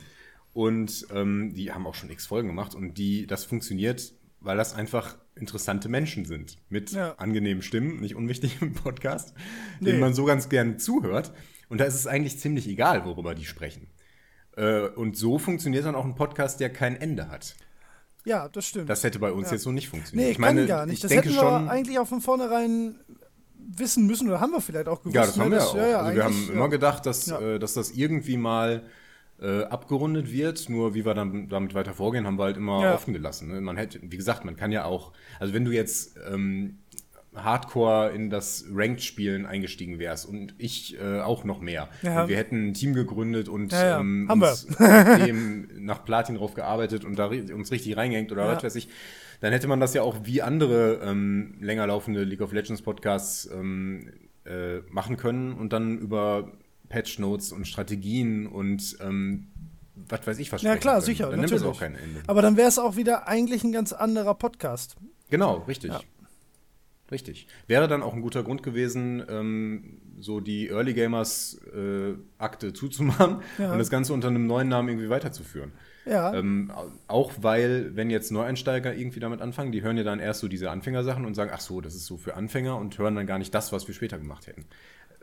[0.52, 4.75] Und ähm, die haben auch schon x Folgen gemacht und die, das funktioniert, weil das
[4.75, 6.58] einfach interessante Menschen sind.
[6.68, 7.14] Mit ja.
[7.16, 9.34] angenehmen Stimmen, nicht unwichtig im Podcast,
[9.80, 9.86] nee.
[9.86, 11.32] denen man so ganz gern zuhört.
[11.69, 13.88] Und da ist es eigentlich ziemlich egal, worüber die sprechen.
[14.56, 17.54] Äh, und so funktioniert dann auch ein Podcast, der kein Ende hat.
[18.25, 18.90] Ja, das stimmt.
[18.90, 19.54] Das hätte bei uns ja.
[19.54, 20.26] jetzt so nicht funktioniert.
[20.26, 21.02] Nee, ich meine, gar nicht.
[21.02, 23.00] das hätten wir schon, eigentlich auch von vornherein
[23.76, 25.15] wissen müssen oder haben wir vielleicht auch gewusst.
[25.15, 25.56] Ja, das haben ne?
[25.56, 25.76] wir auch.
[25.76, 28.83] Ja, ja, also wir haben immer gedacht, dass, äh, dass das irgendwie mal
[29.41, 30.69] äh, abgerundet wird.
[30.69, 33.49] Nur wie wir dann damit weiter vorgehen, haben wir halt immer offen gelassen.
[33.49, 33.61] Ne?
[33.61, 36.78] Man hätte, wie gesagt, man kann ja auch, also wenn du jetzt ähm,
[37.35, 41.89] Hardcore in das Ranked-Spielen eingestiegen wärst und ich äh, auch noch mehr.
[42.02, 42.28] Ja.
[42.28, 44.00] Wir hätten ein Team gegründet und ja, ja.
[44.00, 44.67] Ähm, uns
[45.78, 48.89] nach Platin drauf gearbeitet und da uns richtig reingehängt oder was weiß ich
[49.41, 53.49] dann hätte man das ja auch wie andere ähm, länger laufende League of Legends Podcasts
[53.53, 54.13] ähm,
[54.45, 56.53] äh, machen können und dann über
[56.89, 59.49] Patch Notes und Strategien und ähm,
[59.95, 61.07] was weiß ich was Ja klar, können.
[61.07, 61.63] sicher, dann natürlich.
[61.63, 62.23] nimmt es auch kein Ende.
[62.26, 64.97] Aber dann wäre es auch wieder eigentlich ein ganz anderer Podcast.
[65.31, 65.93] Genau, richtig.
[65.93, 66.00] Ja.
[67.11, 67.49] Richtig.
[67.67, 73.43] Wäre dann auch ein guter Grund gewesen, ähm, so die Early Gamers äh, Akte zuzumachen
[73.59, 73.73] ja.
[73.73, 75.73] und das Ganze unter einem neuen Namen irgendwie weiterzuführen.
[76.06, 76.34] Ja.
[76.34, 76.73] Ähm,
[77.08, 80.71] auch weil, wenn jetzt Neueinsteiger irgendwie damit anfangen, die hören ja dann erst so diese
[80.71, 83.54] Anfängersachen und sagen, ach so, das ist so für Anfänger und hören dann gar nicht
[83.54, 84.65] das, was wir später gemacht hätten.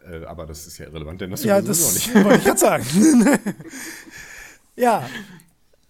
[0.10, 2.16] Äh, aber das ist ja irrelevant, denn das ja, das auch nicht.
[2.24, 2.86] wollte ich jetzt sagen.
[4.76, 5.10] ja.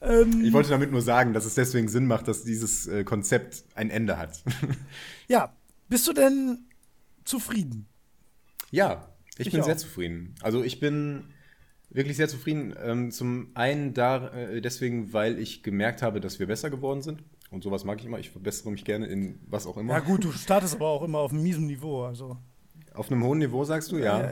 [0.01, 3.63] Ähm, ich wollte damit nur sagen, dass es deswegen Sinn macht, dass dieses äh, Konzept
[3.75, 4.41] ein Ende hat.
[5.27, 5.53] ja.
[5.89, 6.65] Bist du denn
[7.23, 7.87] zufrieden?
[8.71, 9.65] Ja, ich, ich bin auch.
[9.65, 10.35] sehr zufrieden.
[10.41, 11.23] Also ich bin
[11.97, 12.73] wirklich sehr zufrieden.
[12.81, 17.23] Ähm, zum einen da, äh, deswegen, weil ich gemerkt habe, dass wir besser geworden sind.
[17.49, 18.19] Und sowas mag ich immer.
[18.19, 19.93] Ich verbessere mich gerne in was auch immer.
[19.93, 22.03] Ja, gut, du startest aber auch immer auf einem miesen Niveau.
[22.03, 22.37] Also.
[22.93, 24.31] Auf einem hohen Niveau sagst du, ja.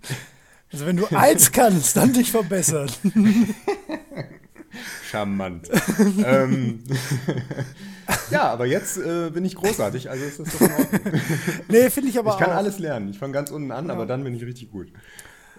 [0.72, 2.90] also, wenn du eins kannst, dann dich verbessern.
[5.10, 5.68] Charmant.
[6.24, 6.84] ähm,
[8.30, 11.20] ja, aber jetzt äh, bin ich großartig, also ist das doch in Ordnung.
[11.68, 12.56] nee, finde ich aber Ich kann auch.
[12.56, 13.08] alles lernen.
[13.08, 13.92] Ich fange ganz unten an, ja.
[13.92, 14.92] aber dann bin ich richtig gut.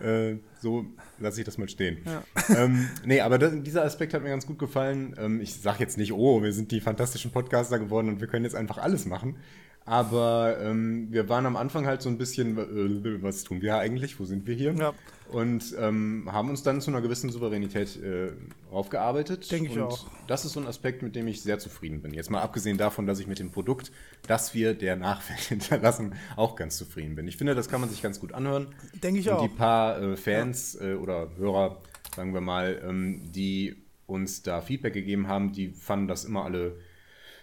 [0.02, 0.86] Äh, so
[1.20, 2.00] lasse ich das mal stehen.
[2.06, 2.24] Ja.
[2.56, 5.16] Ähm, nee, aber das, dieser Aspekt hat mir ganz gut gefallen.
[5.20, 8.46] Ähm, ich sage jetzt nicht, oh, wir sind die fantastischen Podcaster geworden und wir können
[8.46, 9.38] jetzt einfach alles machen.
[9.86, 14.20] Aber ähm, wir waren am Anfang halt so ein bisschen, äh, was tun wir eigentlich?
[14.20, 14.74] Wo sind wir hier?
[14.74, 14.94] Ja.
[15.32, 18.32] Und ähm, haben uns dann zu einer gewissen Souveränität äh,
[18.72, 19.52] aufgearbeitet.
[19.52, 20.08] Denke ich und auch.
[20.28, 22.13] Das ist so ein Aspekt, mit dem ich sehr zufrieden bin.
[22.13, 23.92] Jetzt mal abgesehen davon, dass ich mit dem Produkt,
[24.28, 27.28] das wir der Nachwelt hinterlassen, auch ganz zufrieden bin.
[27.28, 28.74] Ich finde, das kann man sich ganz gut anhören.
[29.04, 29.42] Denke ich und auch.
[29.44, 30.89] Und die paar äh, Fans ja.
[30.89, 31.82] Äh, oder Hörer,
[32.15, 33.76] sagen wir mal, ähm, die
[34.08, 36.80] uns da Feedback gegeben haben, die fanden das immer alle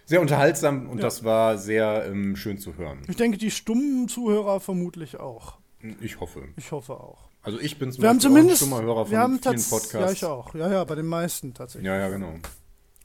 [0.05, 1.03] sehr unterhaltsam und Ja.
[1.03, 3.01] das war sehr ähm, schön zu hören.
[3.07, 5.57] Ich denke, die stummen Zuhörer vermutlich auch.
[6.01, 6.47] Ich hoffe.
[6.55, 7.26] Ich hoffe auch.
[7.47, 8.57] Also ich bin zum Wir haben zumindest.
[8.57, 9.93] stummer Hörer von wir haben vielen Podcasts.
[9.93, 10.53] Ja, ich auch.
[10.53, 11.87] Ja, ja, bei den meisten tatsächlich.
[11.87, 12.33] Ja, ja, genau.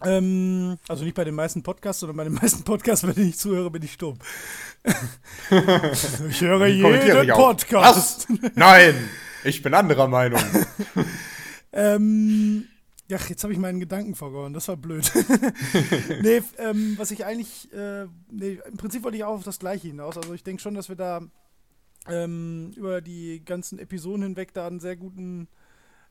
[0.05, 3.71] Ähm, also nicht bei den meisten Podcasts, sondern bei den meisten Podcasts, wenn ich zuhöre,
[3.71, 4.19] bin ich stumm.
[6.29, 7.29] ich höre jeden.
[7.29, 8.27] Podcast.
[8.57, 9.09] Nein!
[9.45, 10.43] Ich bin anderer Meinung.
[11.75, 12.69] Ähm,
[13.09, 14.53] ja, jetzt habe ich meinen Gedanken verloren.
[14.53, 15.11] Das war blöd.
[16.21, 19.89] nee, ähm, was ich eigentlich, äh, nee, im Prinzip wollte ich auch auf das Gleiche
[19.89, 20.19] hinaus.
[20.19, 21.23] Also ich denke schon, dass wir da
[22.09, 25.49] ähm, über die ganzen Episoden hinweg da einen sehr guten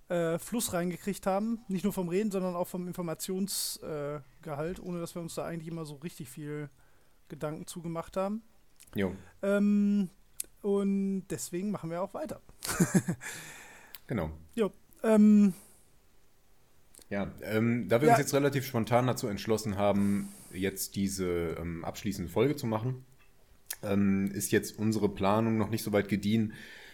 [0.10, 1.60] äh, Fluss reingekriegt haben.
[1.68, 5.68] Nicht nur vom Reden, sondern auch vom Informationsgehalt, äh, ohne dass wir uns da eigentlich
[5.68, 6.70] immer so richtig viel
[7.30, 8.42] Gedanken zugemacht haben.
[8.96, 10.10] Jo, Ähm,
[10.62, 12.42] und deswegen machen wir auch weiter.
[14.08, 14.32] genau.
[14.54, 14.72] Jo,
[15.04, 15.54] ähm,
[17.10, 18.14] Ja, ähm, da wir Ja.
[18.16, 23.06] uns jetzt relativ spontan dazu entschlossen haben, jetzt diese ähm, abschließende Folge zu machen,
[23.84, 26.54] ähm, ist jetzt unsere Planung noch nicht so weit gediehen,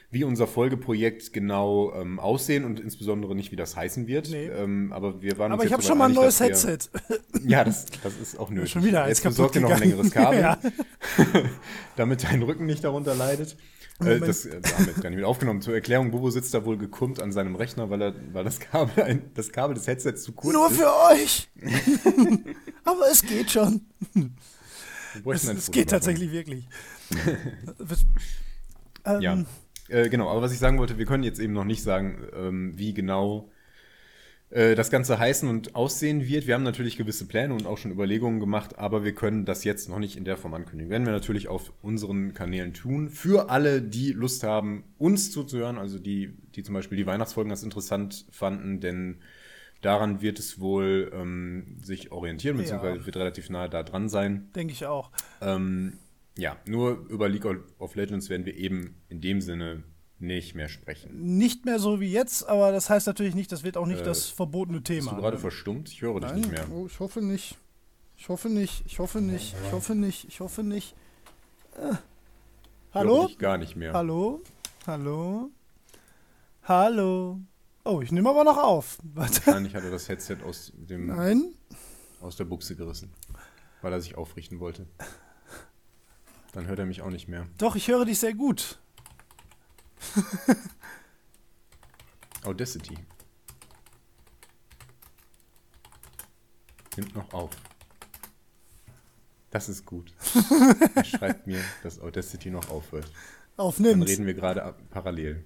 [0.09, 4.29] wie unser Folgeprojekt genau ähm, aussehen und insbesondere nicht, wie das heißen wird.
[4.29, 4.45] Nee.
[4.47, 6.77] Ähm, aber wir waren aber ich jetzt habe schon mal ein neues wir- Headset.
[7.45, 8.71] Ja, das, das ist auch nötig.
[8.71, 10.57] Schon wieder eins Jetzt besorg dir noch ein längeres Kabel, Ja.
[11.97, 13.57] damit dein Rücken nicht darunter leidet.
[13.99, 15.61] Äh, das äh, damit gar nicht mit aufgenommen.
[15.61, 19.03] Zur Erklärung, Bobo sitzt da wohl gekrümmt an seinem Rechner, weil, er, weil das, Kabel
[19.03, 20.77] ein, das Kabel des Headsets zu kurz Nur ist.
[20.77, 21.49] für euch.
[22.83, 23.81] Aber es geht schon.
[25.25, 26.67] Es, es geht tatsächlich wirklich.
[29.05, 29.45] Ähm, Ja,
[29.87, 30.29] äh, genau.
[30.29, 33.49] Aber was ich sagen wollte, wir können jetzt eben noch nicht sagen, ähm, wie genau
[34.49, 36.47] äh, das Ganze heißen und aussehen wird.
[36.47, 39.89] Wir haben natürlich gewisse Pläne und auch schon Überlegungen gemacht, aber wir können das jetzt
[39.89, 40.89] noch nicht in der Form ankündigen.
[40.89, 43.09] Werden wir natürlich auf unseren Kanälen tun.
[43.09, 47.63] Für alle, die Lust haben, uns zuzuhören, also die, die zum Beispiel die Weihnachtsfolgen ganz
[47.63, 49.17] interessant fanden, denn
[49.81, 52.61] daran wird es wohl ähm, sich orientieren, Ja.
[52.63, 54.49] beziehungsweise wird relativ nahe da dran sein.
[54.55, 55.11] Denke ich auch.
[55.41, 55.93] Ähm,
[56.37, 57.45] ja, nur über League
[57.79, 59.83] of Legends werden wir eben in dem Sinne
[60.19, 61.37] nicht mehr sprechen.
[61.37, 64.05] Nicht mehr so wie jetzt, aber das heißt natürlich nicht, das wird auch nicht Äh,
[64.05, 65.11] das verbotene Bist Thema.
[65.15, 65.89] du gerade verstummt?
[65.89, 66.65] Ich höre dich Nein, nicht mehr.
[66.71, 67.57] Oh, ich hoffe nicht.
[68.17, 68.83] Ich hoffe nicht.
[68.87, 69.55] Ich hoffe nicht.
[69.63, 70.25] Ich hoffe nicht.
[70.27, 70.95] Ich hoffe nicht.
[71.75, 71.91] Äh.
[71.93, 73.27] Ich Hallo?
[73.27, 73.93] dich gar nicht mehr.
[73.93, 74.41] Hallo?
[74.87, 75.51] Hallo?
[76.63, 77.39] Hallo?
[77.87, 78.97] Oh, ich nehme aber noch auf.
[79.01, 79.45] Warte.
[79.45, 81.53] Wahrscheinlich hat er das Headset aus, dem, Nein?
[82.19, 83.13] aus der Buchse gerissen,
[83.81, 84.87] weil er sich aufrichten wollte.
[86.51, 87.47] Dann hört er mich auch nicht mehr.
[87.57, 88.77] Doch, ich höre dich sehr gut.
[92.43, 92.97] Audacity.
[96.97, 97.51] Nimmt noch auf.
[99.49, 100.13] Das ist gut.
[100.95, 103.09] er schreibt mir, dass Audacity noch aufhört.
[103.55, 104.09] Dann Aufnimmst.
[104.09, 105.45] reden wir gerade parallel.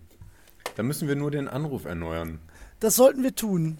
[0.76, 2.40] Dann müssen wir nur den Anruf erneuern.
[2.80, 3.78] Das sollten wir tun.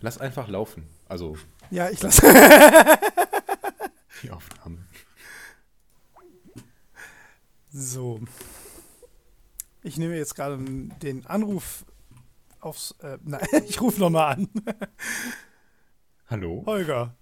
[0.00, 0.86] Lass einfach laufen.
[1.08, 1.36] Also
[1.70, 2.22] Ja, ich lasse.
[4.22, 4.78] die Aufnahme.
[7.72, 8.20] So.
[9.82, 11.84] Ich nehme jetzt gerade den Anruf
[12.60, 12.92] aufs.
[13.00, 14.48] Äh, nein, ich rufe nochmal an.
[16.28, 16.62] Hallo?
[16.66, 17.14] Holger,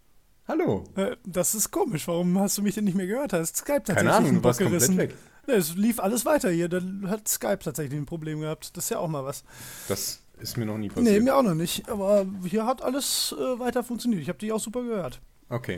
[0.47, 0.85] Hallo.
[0.97, 2.07] äh, das ist komisch.
[2.07, 3.33] Warum hast du mich denn nicht mehr gehört?
[3.33, 4.99] Hast Skype tatsächlich Keine Ahnung, warst komplett gerissen?
[4.99, 5.15] weg.
[5.47, 6.69] Ne, es lief alles weiter hier.
[6.69, 8.77] Dann hat Skype tatsächlich ein Problem gehabt.
[8.77, 9.45] Das ist ja auch mal was.
[9.89, 11.23] Das ist mir noch nie Nee, passiert.
[11.25, 11.89] mir auch noch nicht.
[11.89, 14.21] Aber hier hat alles äh, weiter funktioniert.
[14.23, 15.21] Ich habe dich auch super gehört.
[15.49, 15.77] Okay.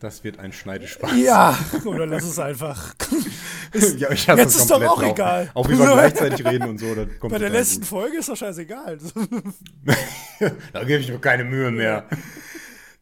[0.00, 1.12] Das wird ein Schneidespaß.
[1.16, 2.94] Ja, oder lass es einfach.
[3.98, 5.12] ja ich hasse Jetzt es ist doch auch drauf.
[5.12, 5.50] egal.
[5.54, 6.86] Auch wie wir gleichzeitig reden und so.
[7.28, 8.98] Bei der letzten Folge ist doch scheißegal.
[8.98, 10.52] Gut.
[10.72, 12.06] Da gebe ich mir keine Mühe mehr.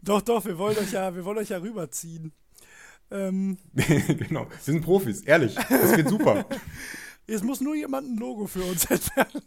[0.07, 2.33] Doch, doch, wir wollen euch ja, wir wollen euch ja rüberziehen.
[3.11, 4.49] Ähm, genau.
[4.49, 5.55] Wir sind Profis, ehrlich.
[5.55, 6.47] Das wird super.
[7.27, 9.43] es muss nur jemand ein Logo für uns entfernen.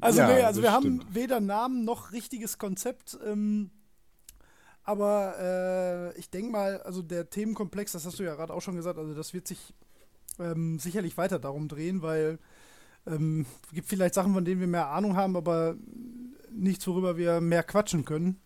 [0.00, 1.14] also, Ja, nee, also wir haben stimmt.
[1.14, 3.18] weder Namen noch richtiges Konzept.
[3.24, 3.70] Ähm,
[4.84, 5.34] aber
[6.14, 8.98] äh, ich denke mal, also der Themenkomplex, das hast du ja gerade auch schon gesagt,
[8.98, 9.74] also das wird sich
[10.38, 12.38] ähm, sicherlich weiter darum drehen, weil
[13.06, 15.76] ähm, es gibt vielleicht Sachen, von denen wir mehr Ahnung haben, aber
[16.50, 18.40] nichts, worüber wir mehr quatschen können.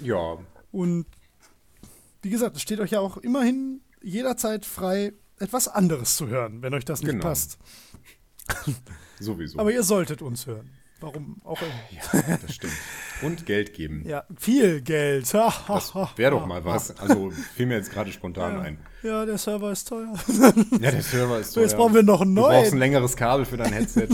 [0.00, 0.38] Ja,
[0.74, 1.06] Und
[2.22, 6.74] wie gesagt, es steht euch ja auch immerhin jederzeit frei, etwas anderes zu hören, wenn
[6.74, 7.22] euch das nicht Genau.
[7.22, 7.58] passt.
[9.20, 9.58] sowieso.
[9.58, 10.70] Aber ihr solltet uns hören.
[11.00, 12.22] Warum auch immer.
[12.28, 12.72] ja, das stimmt.
[13.22, 14.04] Und Geld geben.
[14.06, 15.32] Ja, viel Geld.
[15.68, 16.96] Das wäre doch mal was.
[16.98, 18.60] Also fiel mir jetzt gerade spontan Ja.
[18.62, 18.78] ein.
[19.02, 20.14] Ja, der Server ist teuer.
[20.80, 21.78] Ja, der Server ist So, jetzt teuer.
[21.78, 24.08] brauchen wir noch einen Du brauchst ein längeres Kabel für dein Headset.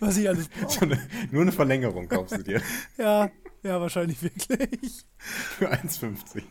[0.00, 0.84] was ich alles so brauche.
[0.84, 2.60] eine, nur eine Verlängerung kaufst du dir.
[2.98, 3.30] Ja,
[3.62, 5.04] ja, wahrscheinlich wirklich.
[5.18, 6.42] Für 1,50.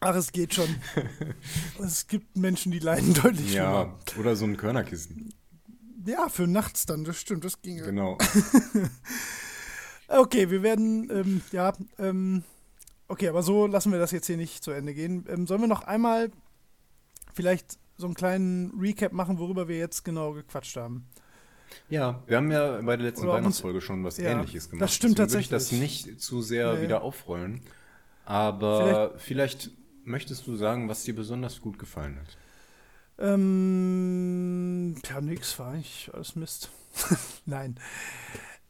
[0.00, 0.68] Ach, es geht schon.
[1.82, 4.20] Es gibt Menschen, die leiden deutlich Ja, schlimmer.
[4.20, 5.34] oder so ein Körnerkissen.
[6.06, 7.82] Ja, für nachts dann, das stimmt, das ginge.
[7.82, 8.16] Genau.
[10.12, 12.42] Okay, wir werden, ähm, ja, ähm,
[13.06, 15.24] okay, aber so lassen wir das jetzt hier nicht zu Ende gehen.
[15.28, 16.32] Ähm, sollen wir noch einmal
[17.32, 21.06] vielleicht so einen kleinen Recap machen, worüber wir jetzt genau gequatscht haben?
[21.88, 24.82] Ja, wir haben ja bei der letzten Oder Weihnachtsfolge schon was Ja, Ähnliches gemacht.
[24.82, 26.06] das stimmt Deswegen würde ich das tatsächlich.
[26.06, 26.82] nicht zu sehr Nee.
[26.82, 27.62] wieder aufrollen.
[28.24, 29.70] Aber vielleicht,
[30.04, 32.36] möchtest du sagen, was dir besonders gut gefallen hat.
[33.18, 36.70] Ähm, ja, nix, war eigentlich alles Mist.
[37.46, 37.78] Nein.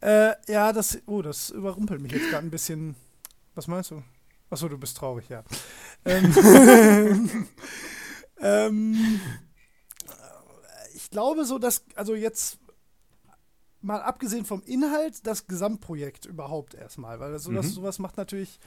[0.01, 2.97] Äh, ja, das, oh, das überrumpelt mich jetzt gerade ein bisschen.
[3.55, 4.03] Was meinst du?
[4.49, 5.45] Achso, du bist traurig, ja.
[6.05, 6.33] ähm,
[8.41, 9.21] ähm,
[10.95, 12.59] ich glaube so, dass, also jetzt
[13.83, 17.73] mal abgesehen vom Inhalt, das Gesamtprojekt überhaupt erstmal, weil sowas, Mhm.
[17.73, 18.61] sowas macht natürlich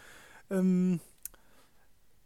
[0.50, 1.00] ähm,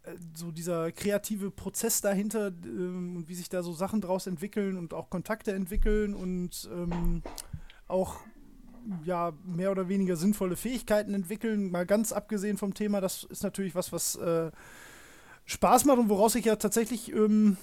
[0.03, 4.77] äh, so dieser kreative Prozess dahinter ähm, und wie sich da so Sachen draus entwickeln
[4.77, 7.21] und auch Kontakte entwickeln und ähm,
[7.87, 8.21] auch
[9.03, 13.75] ja mehr oder weniger sinnvolle Fähigkeiten entwickeln, mal ganz abgesehen vom Thema, das ist natürlich
[13.75, 14.49] was, was äh,
[15.45, 17.57] Spaß macht und woraus ich ja tatsächlich ähm,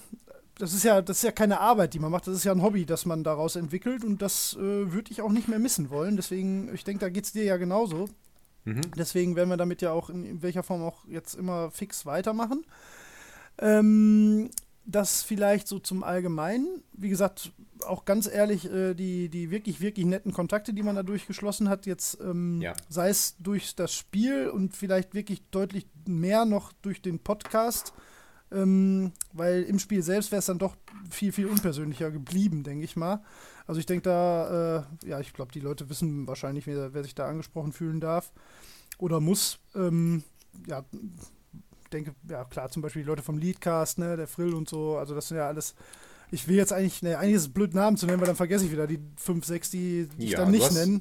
[0.59, 2.63] das ist ja, das ist ja keine Arbeit, die man macht, das ist ja ein
[2.63, 6.17] Hobby, das man daraus entwickelt und das äh, würde ich auch nicht mehr missen wollen.
[6.17, 8.09] Deswegen, ich denke, da geht es dir ja genauso.
[8.65, 8.81] Mhm.
[8.97, 12.65] Deswegen werden wir damit ja auch in, in welcher Form auch jetzt immer fix weitermachen.
[13.59, 14.51] Ähm,
[14.87, 16.83] das vielleicht so zum Allgemeinen.
[16.93, 17.53] Wie gesagt,
[17.87, 21.87] auch ganz ehrlich, äh, die, die wirklich, wirklich netten Kontakte, die man dadurch geschlossen hat,
[21.87, 22.75] jetzt ähm, Ja.
[22.89, 27.93] sei es durch das Spiel und vielleicht wirklich deutlich mehr noch durch den Podcast.
[28.53, 30.77] Ähm, weil im Spiel selbst wäre es dann doch
[31.11, 33.23] viel, viel unpersönlicher geblieben, denke ich mal.
[33.67, 37.15] Also ich denke da, äh, ja, ich glaube, die Leute wissen wahrscheinlich, wer, wer sich
[37.15, 38.33] da angesprochen fühlen darf
[38.99, 39.59] oder muss.
[39.75, 40.23] Ähm,
[40.69, 40.85] ja,
[41.93, 45.15] denke, ja klar, zum Beispiel die Leute vom Leadcast, ne, der Frill und so, also
[45.15, 45.75] das sind ja alles.
[46.31, 48.65] Ich will jetzt eigentlich, ne, eigentlich ist es blöd, Namen zu nennen, weil dann vergesse
[48.67, 51.01] ich wieder die 5, 6, die, die ich Ja, dann du nicht hast- nenne.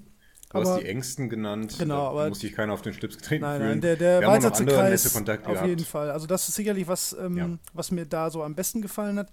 [0.53, 1.75] Du hast Aber- die Ängsten genannt.
[1.79, 3.69] Genau, da aber- muss sich keiner auf den Schlips getreten Nein, fühlen.
[3.71, 5.67] nein, der, der Wir weiteste Kreis auf gehabt.
[5.67, 6.11] jeden Fall.
[6.11, 7.49] Also das ist sicherlich was, ähm, Ja.
[7.73, 9.31] was mir da so am besten gefallen hat.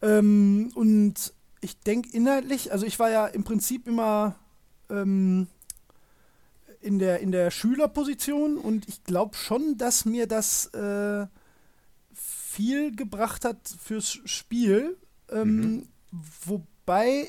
[0.00, 4.36] Ähm, und ich denke inhaltlich, also ich war ja im Prinzip immer
[4.90, 5.48] ähm,
[6.80, 11.26] in, der, in der Schülerposition und ich glaube schon, dass mir das äh,
[12.12, 14.96] viel gebracht hat fürs Spiel.
[15.30, 15.88] Ähm, Mhm.
[16.46, 16.64] Wobei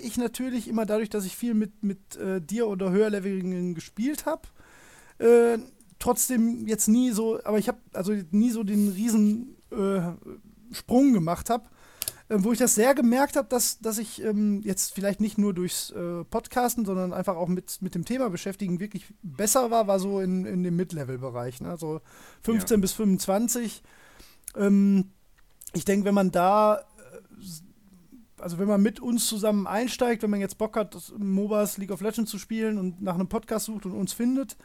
[0.01, 4.41] ich natürlich immer dadurch, dass ich viel mit, mit äh, dir oder höherleveligen gespielt habe,
[5.19, 5.57] äh,
[5.99, 10.01] trotzdem jetzt nie so, aber ich habe also nie so den riesen äh,
[10.71, 11.69] Sprung gemacht habe,
[12.27, 15.53] äh, wo ich das sehr gemerkt habe, dass, dass ich ähm, jetzt vielleicht nicht nur
[15.53, 19.99] durchs äh, Podcasten, sondern einfach auch mit, mit dem Thema beschäftigen wirklich besser war, war
[19.99, 21.77] so in, in dem Mid-Level-Bereich, ne?
[21.77, 22.01] so
[22.43, 22.81] 15 Ja.
[22.81, 23.83] bis 25.
[24.57, 25.11] Ähm,
[25.73, 26.83] ich denke, wenn man da
[28.45, 32.01] also wenn man mit uns zusammen einsteigt, wenn man jetzt Bock hat, MOBAs League of
[32.01, 34.55] Legends zu spielen und nach einem Podcast sucht und uns findet,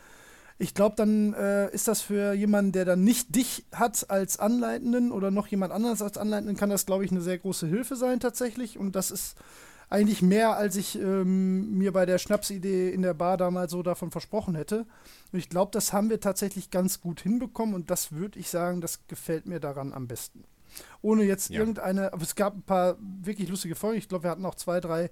[0.59, 5.13] ich glaube, dann äh, ist das für jemanden, der dann nicht dich hat als Anleitenden
[5.13, 8.21] oder noch jemand anderes als Anleitenden, kann das, glaube ich, eine sehr große Hilfe sein
[8.21, 8.77] tatsächlich.
[8.77, 9.37] Und das ist
[9.89, 14.11] eigentlich mehr, als ich ähm, mir bei der Schnapsidee in der Bar damals so davon
[14.11, 14.85] versprochen hätte.
[15.33, 18.83] Und ich glaube, das haben wir tatsächlich ganz gut hinbekommen und das würde ich sagen,
[18.83, 20.45] das gefällt mir daran am besten.
[21.03, 21.61] Ohne jetzt Ja.
[21.61, 23.99] irgendeine, aber es gab ein paar wirklich lustige Folgen.
[23.99, 25.11] Ich glaube, wir hatten auch zwei, drei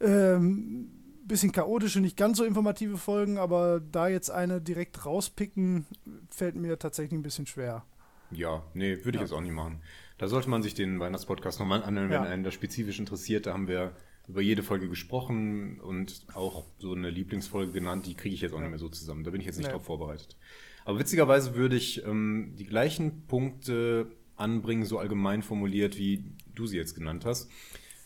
[0.00, 0.90] ähm,
[1.24, 5.86] bisschen chaotische, nicht ganz so informative Folgen, aber da jetzt eine direkt rauspicken,
[6.30, 7.84] fällt mir tatsächlich ein bisschen schwer.
[8.32, 9.20] Ja, nee, würde ich Ja.
[9.22, 9.80] jetzt auch nicht machen.
[10.18, 12.28] Da sollte man sich den Weihnachtspodcast nochmal anhören, wenn Ja.
[12.28, 13.46] einen das spezifisch interessiert.
[13.46, 13.92] Da haben wir
[14.28, 18.06] über jede Folge gesprochen und auch so eine Lieblingsfolge genannt.
[18.06, 19.24] Die kriege ich jetzt auch nicht mehr so zusammen.
[19.24, 19.72] Da bin ich jetzt nicht Nee.
[19.72, 20.36] drauf vorbereitet.
[20.84, 26.24] Aber witzigerweise würde ich ähm, die gleichen Punkte anbringen, so allgemein formuliert, wie
[26.54, 27.50] du sie jetzt genannt hast.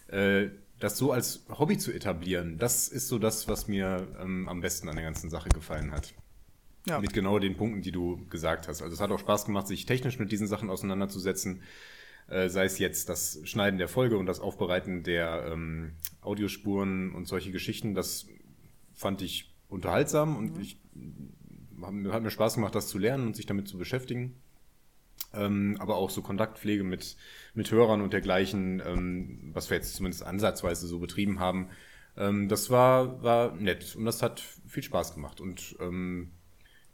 [0.09, 0.49] Äh,
[0.81, 4.89] das so als Hobby zu etablieren, das ist so das, was mir ähm, am besten
[4.89, 6.13] an der ganzen Sache gefallen hat.
[6.87, 8.83] Ja, Mit genau den Punkten, die du gesagt hast.
[8.83, 11.63] Also es hat auch Spaß gemacht, sich technisch mit diesen Sachen auseinanderzusetzen.
[12.29, 17.27] Äh, sei es jetzt das Schneiden der Folge und das Aufbereiten der ähm, Audiospuren und
[17.27, 17.95] solche Geschichten.
[17.95, 18.27] Das
[18.93, 20.79] fand ich unterhaltsam und ich
[21.83, 24.35] hat mir- hat mir Spaß gemacht, das zu lernen und sich damit zu beschäftigen.
[25.37, 27.17] Ähm, aber auch so Kontaktpflege mit,
[27.55, 31.69] mit Hörern und dergleichen, ähm, was wir jetzt zumindest ansatzweise so betrieben haben.
[32.17, 35.41] Ähm, das war, war nett und das hat viel Spaß gemacht.
[35.41, 36.31] Und ähm,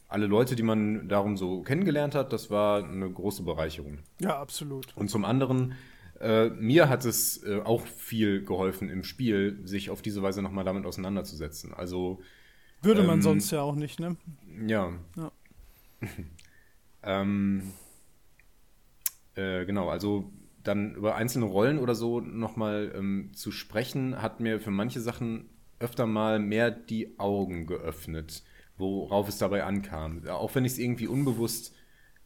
[0.09, 3.99] alle Leute, die man darum so kennengelernt hat, das war eine große Bereicherung.
[4.21, 4.97] ja, absolut.
[4.97, 5.75] Und zum anderen,
[6.21, 10.65] äh, mir hat es äh, auch viel geholfen im Spiel, sich auf diese Weise nochmal
[10.65, 11.73] damit auseinanderzusetzen.
[11.73, 12.21] Also,
[12.83, 14.17] Würde man Ähm, sonst ja auch nicht, ne?
[14.67, 14.93] ja.
[15.17, 15.33] Ja.
[17.03, 17.73] ähm,
[19.35, 24.61] äh, genau, also dann über einzelne Rollen oder so nochmal ähm, zu sprechen, hat mir
[24.61, 28.45] für manche Sachen öfter mal mehr die Augen geöffnet.
[28.77, 30.27] worauf es dabei ankam.
[30.27, 31.75] Auch wenn ich es irgendwie unbewusst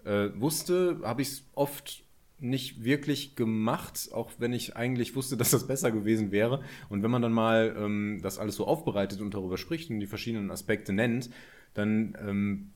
[0.05, 2.05] äh, wusste, habe ich es oft
[2.38, 6.62] nicht wirklich gemacht, auch wenn ich eigentlich wusste, dass das besser gewesen wäre.
[6.88, 10.07] Und wenn man dann mal ähm, das alles so aufbereitet und darüber spricht und die
[10.07, 11.31] verschiedenen Aspekte nennt,
[11.75, 12.71] dann ähm,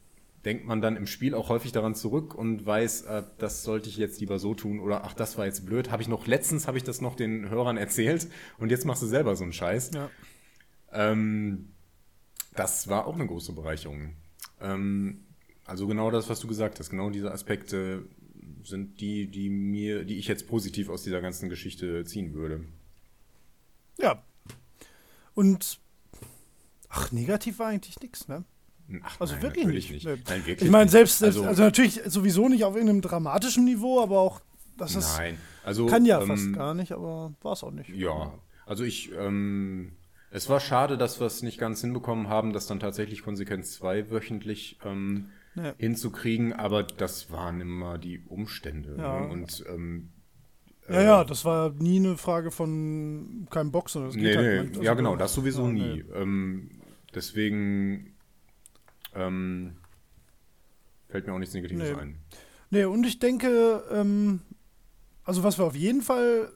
[0.49, 3.99] denkt man dann im Spiel auch häufig daran zurück und weiß, äh, das sollte ich
[3.99, 5.91] jetzt lieber so tun oder ach, das war jetzt blöd.
[5.91, 9.07] Habe ich noch letztens habe ich das noch den Hörern erzählt und jetzt machst du
[9.07, 9.91] selber so einen Scheiß.
[9.93, 10.11] Ja.
[10.91, 11.75] Ähm,
[12.57, 14.15] das war auch eine große Bereicherung.
[14.59, 15.27] Ähm,
[15.67, 18.07] also genau das, was du gesagt hast, genau diese Aspekte
[18.65, 22.65] sind die, die mir, die ich jetzt positiv aus dieser ganzen Geschichte ziehen würde.
[23.99, 24.23] Ja.
[25.35, 25.79] Und
[26.89, 28.45] ach, negativ war eigentlich nichts, ne?
[29.03, 29.91] Ach, also nein, wirklich nicht.
[29.93, 30.07] nicht.
[30.07, 34.19] Nein, wirklich ich meine, selbst, also, also, natürlich sowieso nicht auf irgendeinem dramatischen Niveau, aber
[34.19, 34.41] auch,
[34.77, 35.17] das ist.
[35.19, 35.87] Nein, also.
[35.87, 37.91] Kann ja ähm, fast gar nicht, aber war es auch nicht.
[37.91, 38.33] Ja,
[38.67, 39.93] also ich, ähm,
[40.31, 44.11] es war schade, dass wir es nicht ganz hinbekommen haben, dass dann tatsächlich Konsequenz 2
[44.11, 45.75] wöchentlich ähm, ja.
[45.79, 48.97] hinzukriegen, aber das waren immer die Umstände.
[48.99, 49.21] Ja.
[49.21, 49.29] Ne?
[49.29, 50.11] Und ähm,
[50.89, 54.69] ja, ja, äh, das war nie eine Frage von keinem sondern es nee, halt nee.
[54.69, 55.81] Also ja, genau, das sowieso ja, nie.
[55.81, 56.05] Nee.
[56.15, 56.71] Ähm,
[57.15, 58.15] deswegen
[59.15, 59.77] ähm,
[61.09, 61.95] fällt mir auch nichts Negatives nee.
[61.95, 62.19] ein.
[62.71, 64.41] Nee, und ich denke, ähm,
[65.25, 66.51] also was wir auf jeden Fall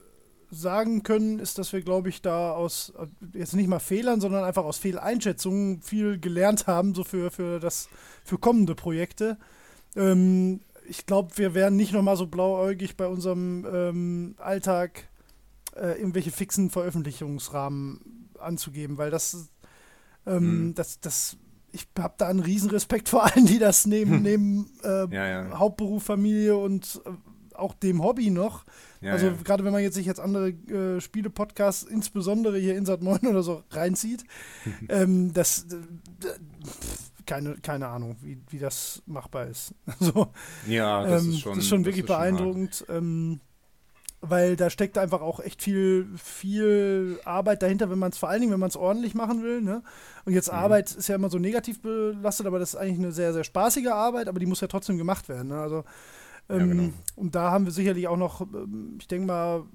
[0.53, 2.93] sagen können, ist, dass wir, glaube ich, da aus,
[3.33, 7.89] jetzt nicht mal Fehlern, sondern einfach aus Fehleinschätzungen viel gelernt haben, so für, für, das,
[8.23, 9.37] für kommende Projekte.
[9.95, 15.07] Ähm, ich glaube, wir wären nicht nochmal so blauäugig bei unserem ähm, Alltag,
[15.75, 19.49] äh, irgendwelche fixen Veröffentlichungsrahmen anzugeben, weil das,
[20.25, 20.75] ähm, mhm.
[20.75, 21.37] das, das
[21.73, 25.59] ich habe da einen Riesenrespekt vor allen, die das neben, neben äh, ja, ja.
[25.59, 27.09] Hauptberuf, Familie und äh,
[27.55, 28.63] auch dem Hobby noch.
[29.01, 33.27] Ja, also gerade wenn man jetzt sich jetzt andere äh, Spiele-Podcasts, insbesondere hier Insat 9
[33.27, 34.23] oder so, reinzieht,
[34.89, 35.65] ähm, das
[37.25, 39.73] keine, keine Ahnung, wie, wie das machbar ist.
[39.99, 40.27] Also,
[40.67, 42.83] ja, das ähm, ist schon, das ist schon wirklich beeindruckend.
[42.87, 43.39] Schon
[44.25, 48.39] weil da steckt einfach auch echt viel, viel Arbeit dahinter, wenn man es vor allen
[48.39, 49.61] Dingen, wenn man es ordentlich machen will.
[49.61, 49.83] Ne?
[50.23, 50.57] Und jetzt mhm.
[50.57, 53.87] Arbeit ist ja immer so negativ belastet, aber das ist eigentlich eine sehr, sehr spaßige
[53.87, 55.49] Arbeit, aber die muss ja trotzdem gemacht werden.
[55.49, 55.59] Ne?
[55.59, 55.83] Also,
[56.47, 56.93] ähm, ja, genau.
[57.17, 59.65] Und da haben wir sicherlich auch noch, ähm, ich denke mal,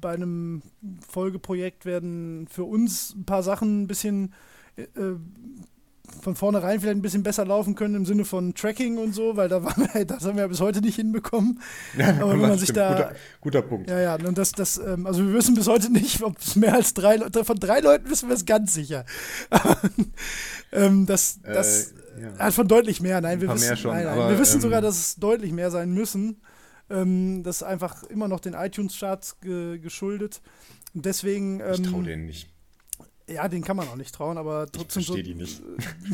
[0.00, 0.62] bei einem
[1.06, 4.32] Folgeprojekt werden für uns ein paar Sachen ein bisschen
[4.76, 4.86] äh,
[6.22, 9.48] von vornherein vielleicht ein bisschen besser laufen können im Sinne von Tracking und so, weil
[9.48, 11.60] da waren wir, das haben wir bis heute nicht hinbekommen.
[11.96, 12.92] Ja, Aber wenn man sich da.
[12.92, 13.90] Guter, guter, Punkt.
[13.90, 16.74] Ja, ja, und das, das, ähm, also wir wissen bis heute nicht, ob es mehr
[16.74, 19.04] als drei Leute, von drei Leuten wissen wir es ganz sicher.
[20.72, 22.38] ähm, das, das äh, ja.
[22.38, 24.80] hat von deutlich mehr, nein, wir wissen, schon, nein, nein, aber, wir wissen ähm, sogar,
[24.80, 26.40] dass es deutlich mehr sein müssen.
[26.90, 30.40] Ähm, das ist einfach immer noch den iTunes-Charts ge geschuldet.
[30.94, 31.60] Und deswegen.
[31.60, 32.48] ich traue ähm, denen nicht.
[33.30, 35.00] Ja, den kann man auch nicht trauen, aber trotzdem.
[35.00, 35.62] Ich verstehe so, die nicht.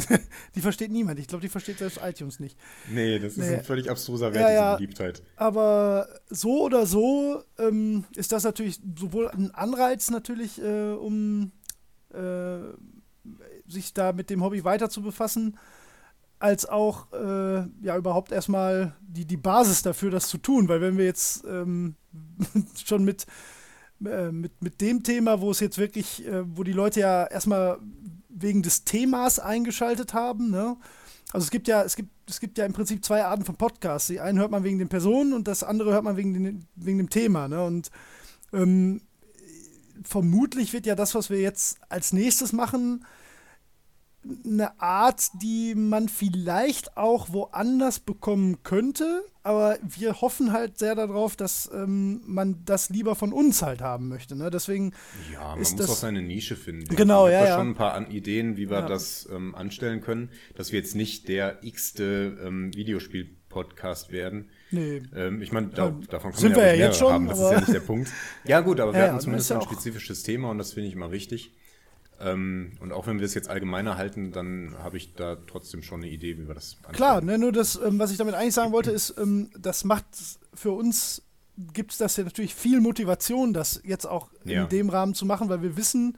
[0.55, 1.19] die versteht niemand.
[1.19, 2.59] Ich glaube, die versteht selbst iTunes nicht.
[2.91, 3.57] Nee, das ist nee.
[3.57, 5.23] ein völlig abstruser Wert, ja, ja, diese Beliebtheit.
[5.37, 11.53] Aber so oder so ähm, ist das natürlich sowohl ein Anreiz natürlich, äh, um
[12.13, 12.59] äh,
[13.67, 15.59] sich da mit dem Hobby weiter zu befassen,
[16.39, 20.69] als auch äh, ja überhaupt erstmal die, die Basis dafür, das zu tun.
[20.69, 21.97] Weil wenn wir jetzt ähm,
[22.85, 23.27] schon mit
[24.05, 27.79] äh, mit, mit dem Thema, wo es jetzt wirklich, äh, wo die Leute ja erstmal
[28.29, 30.77] wegen des Themas eingeschaltet haben, ne?
[31.33, 34.09] Also es gibt ja, es gibt, es gibt ja im Prinzip zwei Arten von Podcasts.
[34.09, 36.99] Die einen hört man wegen den Personen und das andere hört man wegen, den, wegen
[36.99, 37.65] dem Thema, ne?
[37.65, 37.91] Und
[38.53, 39.01] ähm,
[40.05, 43.05] vermutlich wird ja das, was wir jetzt als nächstes machen,
[44.45, 51.37] eine Art, die man vielleicht auch woanders bekommen könnte, aber wir hoffen halt sehr darauf,
[51.37, 54.35] dass ähm, man das lieber von uns halt haben möchte.
[54.35, 54.51] Ne?
[54.51, 54.93] Deswegen
[55.33, 56.97] ja, man muss auch seine Nische finden.
[56.97, 57.57] Genau, also, ja, ja.
[57.57, 58.87] schon ein paar Ideen, wie wir ja.
[58.89, 64.51] das ähm, anstellen können, dass wir jetzt nicht der x-te ähm, Videospiel-Podcast werden.
[64.73, 65.03] Nee.
[65.15, 67.39] Ähm, ich meine, da, davon kann Sind man ja, wir ja jetzt schon, haben, das
[67.39, 68.11] ist ja nicht der Punkt.
[68.47, 71.53] Ja gut, aber wir hatten zumindest ein spezifisches Thema und das finde ich immer wichtig.
[72.19, 76.01] Ähm, und auch wenn wir es jetzt allgemeiner halten, dann habe ich da trotzdem schon
[76.03, 76.95] eine Idee, wie wir das anstellen.
[76.95, 80.07] Klar, ne, nur das, ähm, was ich damit eigentlich sagen wollte, ist, ähm, das macht
[80.55, 81.23] für uns,
[81.75, 84.63] gibt es das ja natürlich viel Motivation, das jetzt auch ja.
[84.63, 86.17] in dem Rahmen zu machen, weil wir wissen,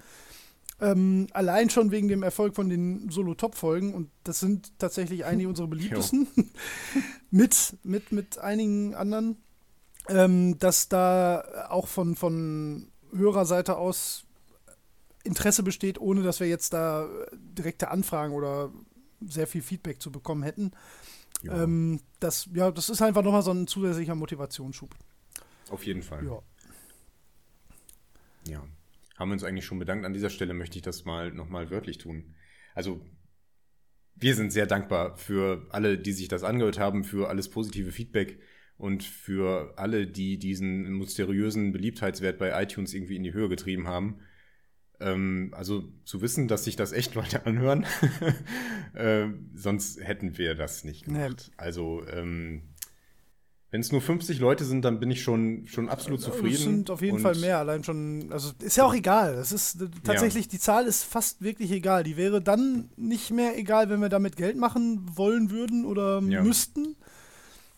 [0.80, 5.66] ähm, allein schon wegen dem Erfolg von den Solo-Top-Folgen, und das sind tatsächlich einige unserer
[5.66, 6.28] beliebtesten,
[7.32, 9.38] mit, mit, mit einigen anderen,
[10.08, 14.27] ähm, dass da auch von, von Hörerseite aus
[15.24, 18.72] Interesse besteht, ohne dass wir jetzt da direkte Anfragen oder
[19.20, 20.72] sehr viel Feedback zu bekommen hätten.
[21.42, 21.64] Ja.
[21.64, 24.94] Ähm, das, ja, das ist einfach nochmal so ein zusätzlicher Motivationsschub.
[25.70, 26.24] Auf jeden Fall.
[26.24, 26.42] Ja.
[28.46, 28.64] Ja.
[29.16, 30.06] Haben wir uns eigentlich schon bedankt.
[30.06, 32.34] An dieser Stelle möchte ich das mal nochmal wörtlich tun.
[32.74, 33.00] Also,
[34.14, 38.40] wir sind sehr dankbar für alle, die sich das angehört haben, für alles positive Feedback
[38.76, 44.20] und für alle, die diesen mysteriösen Beliebtheitswert bei iTunes irgendwie in die Höhe getrieben haben.
[45.00, 47.86] Ähm, also zu wissen, dass sich das echt Leute anhören,
[48.94, 51.50] äh, sonst hätten wir das nicht gemacht.
[51.50, 51.54] Nee.
[51.56, 52.62] Also ähm,
[53.70, 56.54] wenn es nur 50 Leute sind, dann bin ich schon, schon absolut zufrieden.
[56.54, 58.32] Es sind auf jeden Fall mehr, allein schon.
[58.32, 59.34] Also ist ja auch egal.
[59.34, 60.50] Es ist äh, tatsächlich, ja.
[60.52, 62.02] die Zahl ist fast wirklich egal.
[62.02, 66.42] Die wäre dann nicht mehr egal, wenn wir damit Geld machen wollen würden oder ja.
[66.42, 66.96] müssten.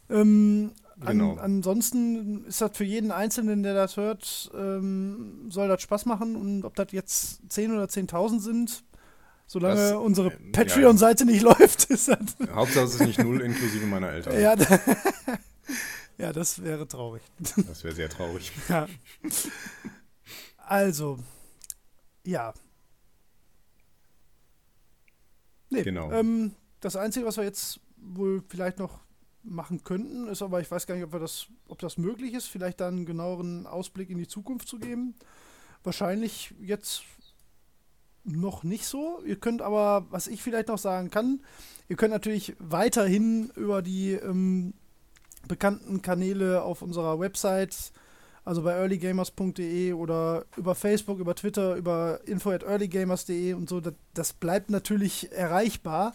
[0.09, 0.71] Ähm,
[1.01, 1.33] genau.
[1.33, 6.37] An, ansonsten ist das für jeden Einzelnen, der das hört, ähm, soll das Spaß machen.
[6.37, 8.85] Und ob das jetzt 10 oder 10.000 sind,
[9.47, 12.19] solange das, unsere äh, Patreon-Seite ja, nicht läuft, ist das.
[12.53, 14.41] Hauptsache es ist nicht null inklusive meiner Eltern.
[14.41, 14.55] Ja,
[16.21, 17.23] Ja, das wäre traurig.
[17.67, 18.53] Das wäre sehr traurig.
[18.69, 18.87] ja.
[20.59, 21.19] Also,
[22.27, 22.53] ja.
[25.71, 26.13] Nee, genau.
[26.13, 29.01] Ähm, das Einzige, was wir jetzt wohl vielleicht noch
[29.43, 32.47] machen könnten, ist aber, ich weiß gar nicht, ob, wir das, ob das möglich ist,
[32.47, 35.15] vielleicht dann einen genaueren Ausblick in die Zukunft zu geben.
[35.83, 37.03] Wahrscheinlich jetzt
[38.25, 39.23] noch nicht so.
[39.25, 41.41] Ihr könnt aber, was ich vielleicht noch sagen kann,
[41.89, 44.75] ihr könnt natürlich weiterhin über die ähm,
[45.49, 47.93] bekannten Kanäle auf unserer Website,
[48.45, 53.95] also bei earlygamers.de oder über Facebook, über Twitter, über info at earlygamers.de und so, das,
[54.15, 56.15] das, bleibt natürlich erreichbar.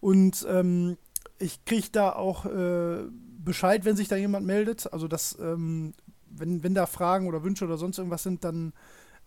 [0.00, 0.98] Und ähm,
[1.44, 3.04] ich kriege da auch äh,
[3.38, 4.92] Bescheid, wenn sich da jemand meldet.
[4.92, 5.92] Also, dass, ähm,
[6.26, 8.72] wenn, wenn da Fragen oder Wünsche oder sonst irgendwas sind, dann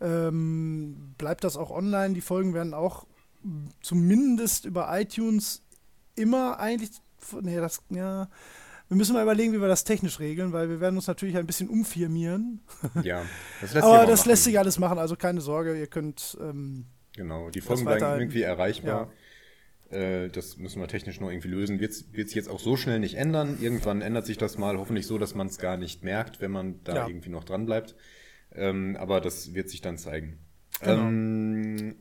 [0.00, 2.14] ähm, bleibt das auch online.
[2.14, 3.06] Die Folgen werden auch
[3.80, 5.62] zumindest über iTunes
[6.14, 6.90] immer eigentlich.
[7.40, 8.28] Nee, das, ja
[8.88, 11.46] wir müssen mal überlegen, wie wir das technisch regeln, weil wir werden uns natürlich ein
[11.46, 12.60] bisschen umfirmieren.
[13.02, 13.22] Ja,
[13.60, 14.28] das lässt Aber das machen.
[14.30, 16.36] lässt sich alles machen, also keine Sorge, ihr könnt.
[16.40, 19.08] Ähm, genau, die Folgen bleiben irgendwie erreichbar.
[19.08, 19.12] Ja.
[19.90, 21.80] Äh, das müssen wir technisch noch irgendwie lösen.
[21.80, 23.58] Wird sich jetzt auch so schnell nicht ändern.
[23.60, 26.82] Irgendwann ändert sich das mal, hoffentlich so, dass man es gar nicht merkt, wenn man
[26.84, 27.08] da ja.
[27.08, 27.94] irgendwie noch dran bleibt.
[28.54, 30.38] Ähm, aber das wird sich dann zeigen.
[30.80, 31.08] Genau.
[31.08, 31.94] Ähm,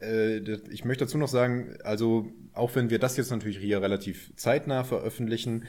[0.00, 0.38] äh,
[0.70, 4.84] ich möchte dazu noch sagen, also auch wenn wir das jetzt natürlich hier relativ zeitnah
[4.84, 5.66] veröffentlichen,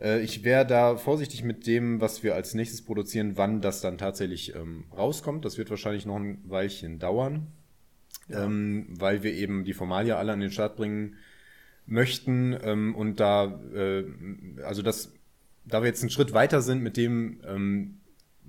[0.00, 3.98] äh, ich wäre da vorsichtig mit dem, was wir als nächstes produzieren, wann das dann
[3.98, 5.44] tatsächlich ähm, rauskommt.
[5.44, 7.48] Das wird wahrscheinlich noch ein Weilchen dauern,
[8.30, 8.44] ja.
[8.44, 11.16] ähm, weil wir eben die Formalia alle an den Start bringen
[11.86, 14.04] möchten ähm, und da, äh,
[14.64, 15.12] also das,
[15.64, 17.96] da wir jetzt einen Schritt weiter sind mit dem, ähm,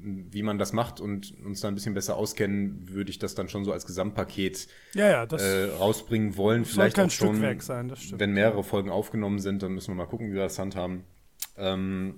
[0.04, 3.50] wie man das macht und uns da ein bisschen besser auskennen, würde ich das dann
[3.50, 6.66] schon so als Gesamtpaket ja, ja, äh, rausbringen wollen.
[6.66, 10.34] Vielleicht auch schon, sein, wenn mehrere Folgen aufgenommen sind, dann müssen wir mal gucken, wie
[10.34, 11.04] wir das handhaben.
[11.58, 12.16] Ähm,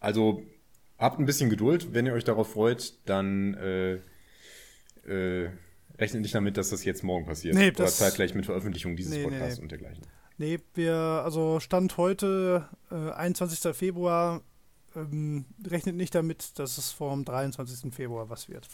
[0.00, 0.42] also
[0.98, 1.94] habt ein bisschen Geduld.
[1.94, 3.94] Wenn ihr euch darauf freut, dann äh,
[5.06, 5.50] äh,
[5.98, 7.54] rechnet nicht damit, dass das jetzt morgen passiert.
[7.54, 9.62] Nee, Oder zeitgleich mit Veröffentlichung dieses nee, Podcasts nee.
[9.62, 10.04] und dergleichen.
[10.36, 13.74] Nee, wir, also Stand heute, äh, 21.
[13.76, 14.42] Februar,
[14.96, 17.94] ähm, rechnet nicht damit, dass es vor dem 23.
[17.94, 18.66] Februar was wird.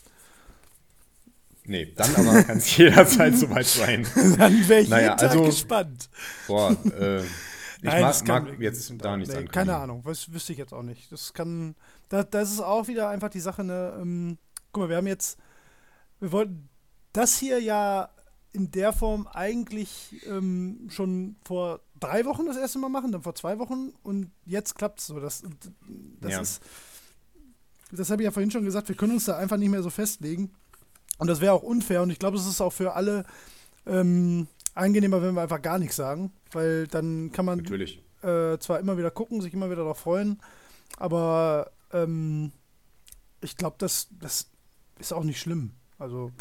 [1.64, 4.07] Nee, dann aber kann es jederzeit soweit sein.
[4.39, 6.09] dann wäre ich naja, jeden Tag also, gespannt.
[6.47, 7.29] Boah, äh, ich
[7.83, 11.12] Nein, mag, mag jetzt da nichts nee, Keine Ahnung, das wüsste ich jetzt auch nicht.
[11.12, 11.75] Das kann,
[12.09, 14.39] da, das ist auch wieder einfach die Sache, ne, ähm,
[14.73, 15.39] guck mal, wir haben jetzt,
[16.21, 16.70] wir wollten
[17.13, 18.11] das hier ja
[18.53, 23.35] in der Form eigentlich ähm, schon vor drei Wochen das erste Mal machen, dann vor
[23.35, 25.21] zwei Wochen und jetzt klappt es so.
[25.21, 25.43] Das,
[26.21, 26.41] das ja.
[26.41, 26.63] ist,
[27.93, 29.91] das habe ich ja vorhin schon gesagt, wir können uns da einfach nicht mehr so
[29.91, 30.53] festlegen.
[31.19, 33.27] Und das wäre auch unfair und ich glaube, es ist auch für alle
[33.87, 38.97] ähm, angenehmer, wenn wir einfach gar nichts sagen, weil dann kann man äh, zwar immer
[38.97, 40.41] wieder gucken, sich immer wieder darauf freuen,
[40.97, 42.53] aber ähm,
[43.43, 44.51] ich glaube, das, das
[44.99, 45.73] ist auch nicht schlimm.
[45.99, 46.33] Also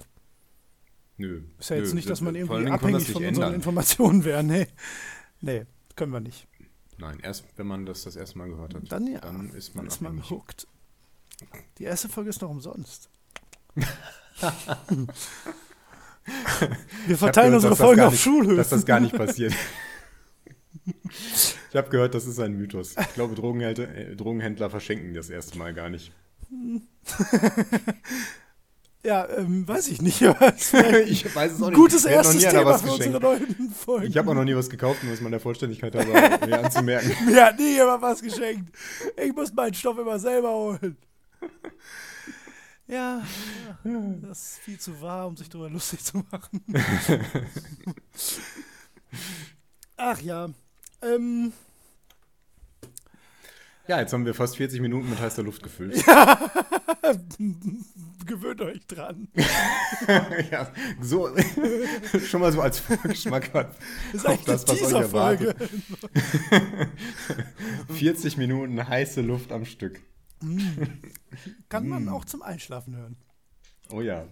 [1.19, 1.41] Nö.
[1.59, 1.95] Ist ja jetzt Nö.
[1.95, 4.41] nicht, dass man irgendwie abhängig von unseren Informationen wäre.
[4.41, 4.67] Nee.
[5.41, 5.65] nee,
[5.95, 6.47] können wir nicht.
[6.97, 9.85] Nein, erst wenn man das das erste Mal gehört hat, dann, ja, dann ist man,
[9.85, 10.65] dann ist man hooked.
[11.77, 13.09] Die erste Folge ist noch umsonst.
[17.05, 18.57] Wir verteilen gehört, unsere Folgen auf Schulhöfen.
[18.57, 19.53] Dass das gar nicht passiert.
[21.05, 22.95] ich habe gehört, das ist ein Mythos.
[22.97, 26.13] Ich glaube, Drogenhändler, äh, Drogenhändler verschenken das erste Mal gar nicht.
[29.05, 30.21] ja, ähm, weiß ich nicht.
[30.21, 31.75] ich weiß es auch nicht.
[31.75, 34.07] Gutes erstes Thema für unsere neuen Folgen.
[34.07, 37.11] Ich habe auch noch nie was gekauft, um es mal der Vollständigkeit halber mir anzumerken.
[37.25, 38.75] Mir hat nie jemand was geschenkt.
[39.15, 40.97] Ich muss meinen Stoff immer selber holen.
[42.87, 43.21] Ja,
[43.83, 46.65] ja, das ist viel zu wahr, um sich darüber lustig zu machen.
[49.97, 50.49] Ach ja.
[51.01, 51.53] Ähm,
[53.89, 55.95] Ja, jetzt haben wir fast 40 Minuten mit heißer Luft gefüllt.
[58.27, 59.29] Gewöhnt euch dran.
[60.51, 60.71] ja,
[61.01, 61.35] so,
[62.27, 63.75] schon mal so als Vorgeschmack hat.
[64.11, 65.57] Das ist eigentlich das, was euch erwartet.
[67.89, 69.99] 40 Minuten heiße Luft am Stück.
[71.67, 73.17] Kann man auch zum Einschlafen hören.
[73.91, 74.27] Oh ja,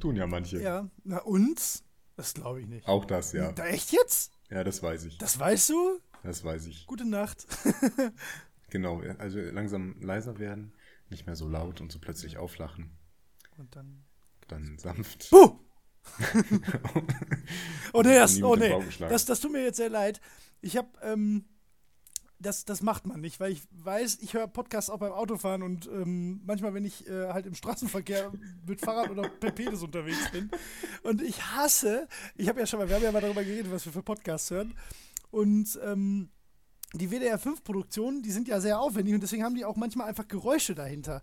[0.00, 0.60] tun ja manche.
[0.60, 1.82] Ja, na uns?
[2.16, 2.86] Das glaube ich nicht.
[2.86, 3.52] Auch das, ja.
[3.52, 4.32] Da echt jetzt?
[4.50, 5.16] Ja, das weiß ich.
[5.16, 5.98] Das weißt du?
[6.24, 6.86] Das weiß ich.
[6.86, 7.46] Gute Nacht.
[8.70, 10.72] Genau, also langsam leiser werden,
[11.10, 12.90] nicht mehr so laut und so plötzlich auflachen.
[13.56, 14.04] Und dann.
[14.48, 15.30] Dann sanft.
[15.30, 15.58] Puh!
[17.92, 18.74] oh nee, das, oh nee.
[18.98, 20.20] Das, das tut mir jetzt sehr leid.
[20.62, 21.44] Ich habe ähm,
[22.40, 25.86] das, das macht man nicht, weil ich weiß, ich höre Podcasts auch beim Autofahren und
[25.86, 28.32] ähm, manchmal, wenn ich äh, halt im Straßenverkehr
[28.66, 29.52] mit Fahrrad oder per
[29.82, 30.50] unterwegs bin.
[31.02, 32.06] Und ich hasse,
[32.36, 34.50] ich habe ja schon mal, wir haben ja mal darüber geredet, was wir für Podcasts
[34.50, 34.74] hören.
[35.30, 36.30] Und ähm,
[36.94, 40.74] die WDR5-Produktionen, die sind ja sehr aufwendig und deswegen haben die auch manchmal einfach Geräusche
[40.74, 41.22] dahinter.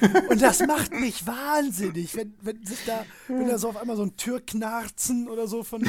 [0.30, 4.04] Und das macht mich wahnsinnig, wenn, wenn sich da, wenn da so auf einmal so
[4.04, 5.84] ein Türknarzen oder so von,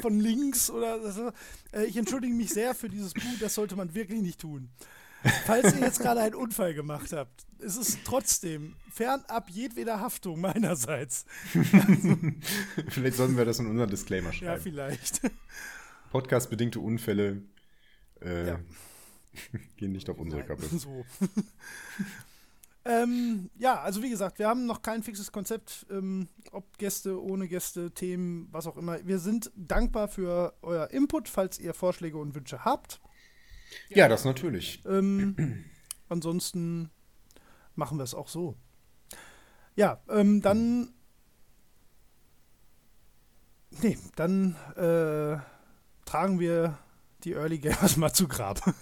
[0.00, 1.30] von links oder so.
[1.72, 4.70] Äh, ich entschuldige mich sehr für dieses Buch, das sollte man wirklich nicht tun.
[5.46, 11.24] Falls ihr jetzt gerade einen Unfall gemacht habt, ist es trotzdem fernab jedweder Haftung meinerseits.
[12.88, 14.52] vielleicht sollten wir das in unser Disclaimer schreiben.
[14.52, 15.22] Ja, vielleicht.
[16.10, 17.42] Podcast-bedingte Unfälle
[18.20, 18.60] äh, ja.
[19.76, 20.64] gehen nicht auf unsere Kappe.
[20.78, 21.04] So.
[22.84, 27.48] ähm, ja, also wie gesagt, wir haben noch kein fixes Konzept, ähm, ob Gäste, ohne
[27.48, 29.04] Gäste, Themen, was auch immer.
[29.06, 33.00] Wir sind dankbar für euer Input, falls ihr Vorschläge und Wünsche habt.
[33.88, 34.82] Ja, das natürlich.
[34.86, 35.64] Ähm,
[36.08, 36.90] ansonsten
[37.74, 38.56] machen wir es auch so.
[39.76, 40.92] Ja, ähm, dann.
[43.82, 45.36] Nee, dann äh,
[46.04, 46.78] tragen wir
[47.24, 48.60] die Early Gamers mal zu Grab.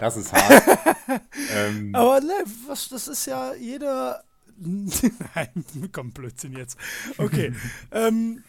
[0.00, 0.92] das ist hart.
[1.54, 1.94] ähm.
[1.94, 2.34] Aber ne,
[2.66, 4.24] was, das ist ja jeder.
[4.56, 6.76] Nein, komm, Blödsinn jetzt.
[7.16, 7.54] Okay.
[7.92, 8.42] ähm,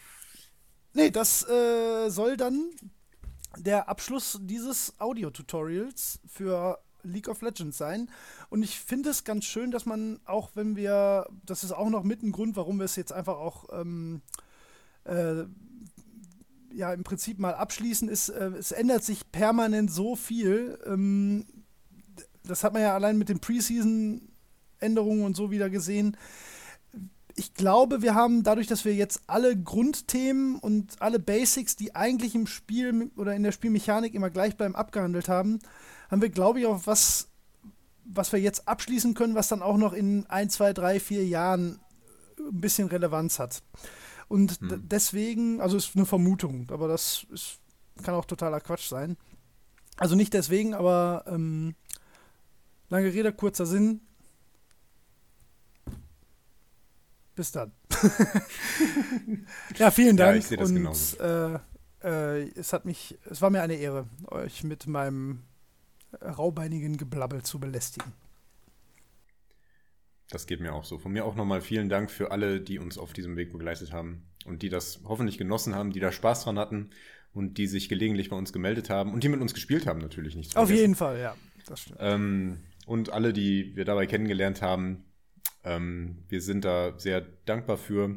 [0.92, 2.70] nee, das äh, soll dann
[3.56, 8.10] der Abschluss dieses Audio-Tutorials für League of Legends sein.
[8.48, 12.02] Und ich finde es ganz schön, dass man auch, wenn wir, das ist auch noch
[12.02, 14.22] mit ein Grund, warum wir es jetzt einfach auch ähm,
[15.04, 15.44] äh,
[16.72, 20.78] ja im Prinzip mal abschließen, ist, äh, es ändert sich permanent so viel.
[20.86, 21.46] Ähm,
[22.44, 26.16] das hat man ja allein mit den Preseason-Änderungen und so wieder gesehen.
[27.36, 32.34] Ich glaube, wir haben dadurch, dass wir jetzt alle Grundthemen und alle Basics, die eigentlich
[32.34, 35.60] im Spiel oder in der Spielmechanik immer gleich bleiben, abgehandelt haben,
[36.10, 37.28] haben wir, glaube ich, auch was,
[38.04, 41.78] was wir jetzt abschließen können, was dann auch noch in ein, zwei, drei, vier Jahren
[42.38, 43.62] ein bisschen Relevanz hat.
[44.30, 44.88] Und hm.
[44.88, 47.58] deswegen, also ist eine Vermutung, aber das ist,
[48.04, 49.16] kann auch totaler Quatsch sein.
[49.96, 51.74] Also nicht deswegen, aber ähm,
[52.90, 54.02] lange Rede, kurzer Sinn.
[57.34, 57.72] Bis dann.
[59.78, 60.34] ja, vielen Dank.
[60.34, 61.16] Ja, ich sehe das und, genauso.
[61.18, 61.58] Äh,
[62.04, 65.42] äh, es hat mich, es war mir eine Ehre, euch mit meinem
[66.22, 68.12] raubeinigen Geblabbel zu belästigen.
[70.30, 70.98] Das geht mir auch so.
[70.98, 74.22] Von mir auch nochmal vielen Dank für alle, die uns auf diesem Weg begleitet haben
[74.44, 76.90] und die das hoffentlich genossen haben, die da Spaß dran hatten
[77.32, 80.36] und die sich gelegentlich bei uns gemeldet haben und die mit uns gespielt haben natürlich
[80.36, 80.56] nicht.
[80.56, 81.36] Auf jeden Fall, ja.
[81.66, 81.98] Das stimmt.
[82.00, 85.04] Ähm, und alle, die wir dabei kennengelernt haben,
[85.64, 88.16] ähm, wir sind da sehr dankbar für.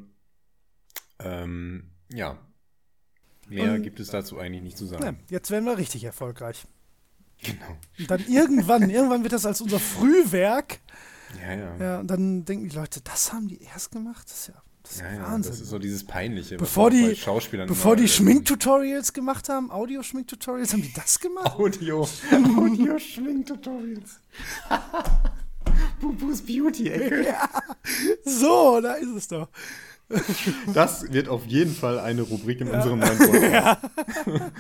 [1.20, 2.40] Ähm, ja,
[3.48, 5.04] mehr und, gibt es dazu eigentlich nicht zu sagen.
[5.04, 6.66] Ja, jetzt werden wir richtig erfolgreich.
[7.44, 7.78] Genau.
[8.00, 10.80] Und dann irgendwann, irgendwann wird das als unser Frühwerk
[11.42, 11.76] ja, ja.
[11.80, 14.26] Ja, und dann denken die Leute, das haben die erst gemacht?
[14.30, 14.54] Das ist ja,
[14.84, 15.52] das ist ja, ja Wahnsinn.
[15.52, 16.58] das ist so dieses Peinliche.
[16.58, 17.18] Bevor die,
[17.68, 21.56] bevor die Schminktutorials gemacht haben, Audio-Schminktutorials, haben die das gemacht?
[21.56, 22.08] Audio.
[22.32, 24.20] Audio-Schminktutorials.
[26.02, 27.26] Bubus Beauty-Ecke.
[27.26, 27.50] Ja.
[28.26, 29.48] So, da ist es doch.
[30.74, 32.76] Das wird auf jeden Fall eine Rubrik in ja.
[32.76, 33.52] unserem neuen Podcast.
[33.52, 33.82] Ja.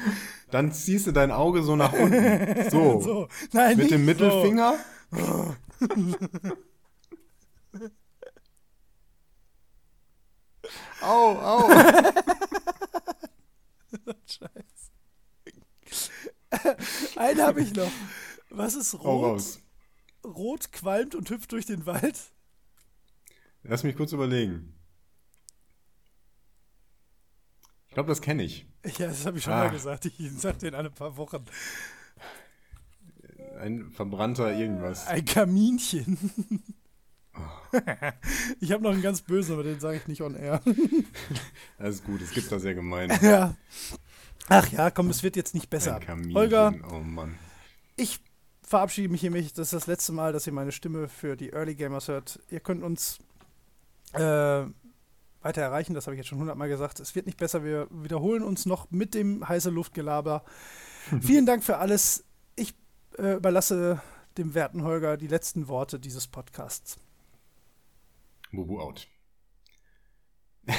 [0.51, 2.69] Dann ziehst du dein Auge so nach unten.
[2.69, 3.01] So.
[3.01, 3.27] so.
[3.51, 4.75] Nein, Mit dem Mittelfinger.
[5.11, 5.55] So.
[11.01, 11.69] au, au.
[14.25, 14.83] Scheiße.
[17.17, 17.91] Einen habe ich noch.
[18.49, 19.43] Was ist rot?
[20.23, 22.19] Rot qualmt und hüpft durch den Wald.
[23.63, 24.73] Lass mich kurz überlegen.
[27.87, 28.65] Ich glaube, das kenne ich.
[28.97, 29.65] Ja, das habe ich schon ah.
[29.65, 30.05] mal gesagt.
[30.05, 31.45] Ich sage den alle paar Wochen.
[33.59, 35.07] Ein verbrannter irgendwas.
[35.07, 36.17] Ein Kaminchen.
[37.35, 37.79] Oh.
[38.59, 40.61] ich habe noch einen ganz bösen, aber den sage ich nicht on air.
[41.79, 43.11] Ist gut, es gibt da sehr gemein.
[43.21, 43.55] Ja.
[44.49, 45.95] Ach ja, komm, es wird jetzt nicht besser.
[45.95, 47.35] Ein Kaminchen, Holger, oh Mann.
[47.95, 48.19] ich
[48.61, 49.57] verabschiede mich hiermit.
[49.57, 52.39] Das ist das letzte Mal, dass ihr meine Stimme für die Early Gamers hört.
[52.49, 53.19] Ihr könnt uns
[54.13, 56.99] äh, weiter erreichen, das habe ich jetzt schon hundertmal gesagt.
[56.99, 60.43] Es wird nicht besser, wir wiederholen uns noch mit dem heiße Luftgelaber.
[61.21, 62.25] Vielen Dank für alles.
[63.17, 64.01] Äh, überlasse
[64.37, 66.97] dem werten Holger die letzten Worte dieses Podcasts.
[68.51, 69.07] Bubu out.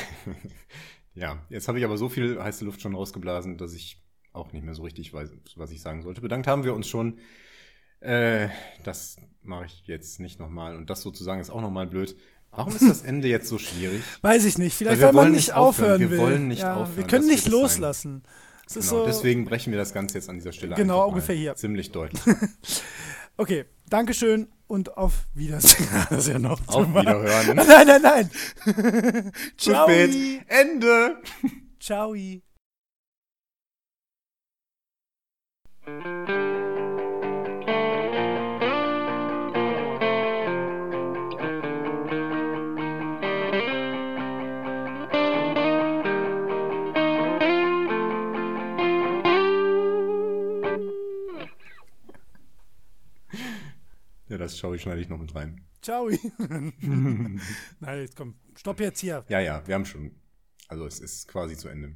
[1.15, 4.65] ja, jetzt habe ich aber so viel heiße Luft schon rausgeblasen, dass ich auch nicht
[4.65, 6.21] mehr so richtig weiß, was ich sagen sollte.
[6.21, 7.19] Bedankt haben wir uns schon.
[8.01, 8.49] Äh,
[8.83, 10.77] das mache ich jetzt nicht nochmal.
[10.77, 12.17] Und das sozusagen ist auch nochmal blöd.
[12.51, 14.03] Warum ist das Ende jetzt so schwierig?
[14.23, 14.75] Weiß ich nicht.
[14.75, 16.11] Vielleicht, weil, weil man nicht aufhören, aufhören will.
[16.11, 16.97] Wir wollen nicht ja, aufhören.
[16.97, 18.23] Wir können nicht loslassen.
[18.73, 21.55] Genau, so deswegen brechen wir das Ganze jetzt an dieser Stelle Genau, ungefähr hier.
[21.55, 22.23] Ziemlich deutlich.
[23.37, 25.89] okay, Dankeschön und auf Wiedersehen.
[26.11, 27.57] Das ja noch auf Wiederhören.
[27.57, 28.31] Nein, nein, nein.
[29.57, 29.89] Ciao.
[29.89, 31.19] Ende.
[31.79, 32.15] Ciao.
[54.35, 55.65] Ja, das ich, schneide ich noch mit rein.
[55.81, 56.11] Ciao.
[56.41, 57.41] Nein,
[57.81, 59.25] jetzt komm, stopp jetzt hier.
[59.29, 60.11] Ja, ja, wir haben schon.
[60.67, 61.95] Also es ist quasi zu Ende.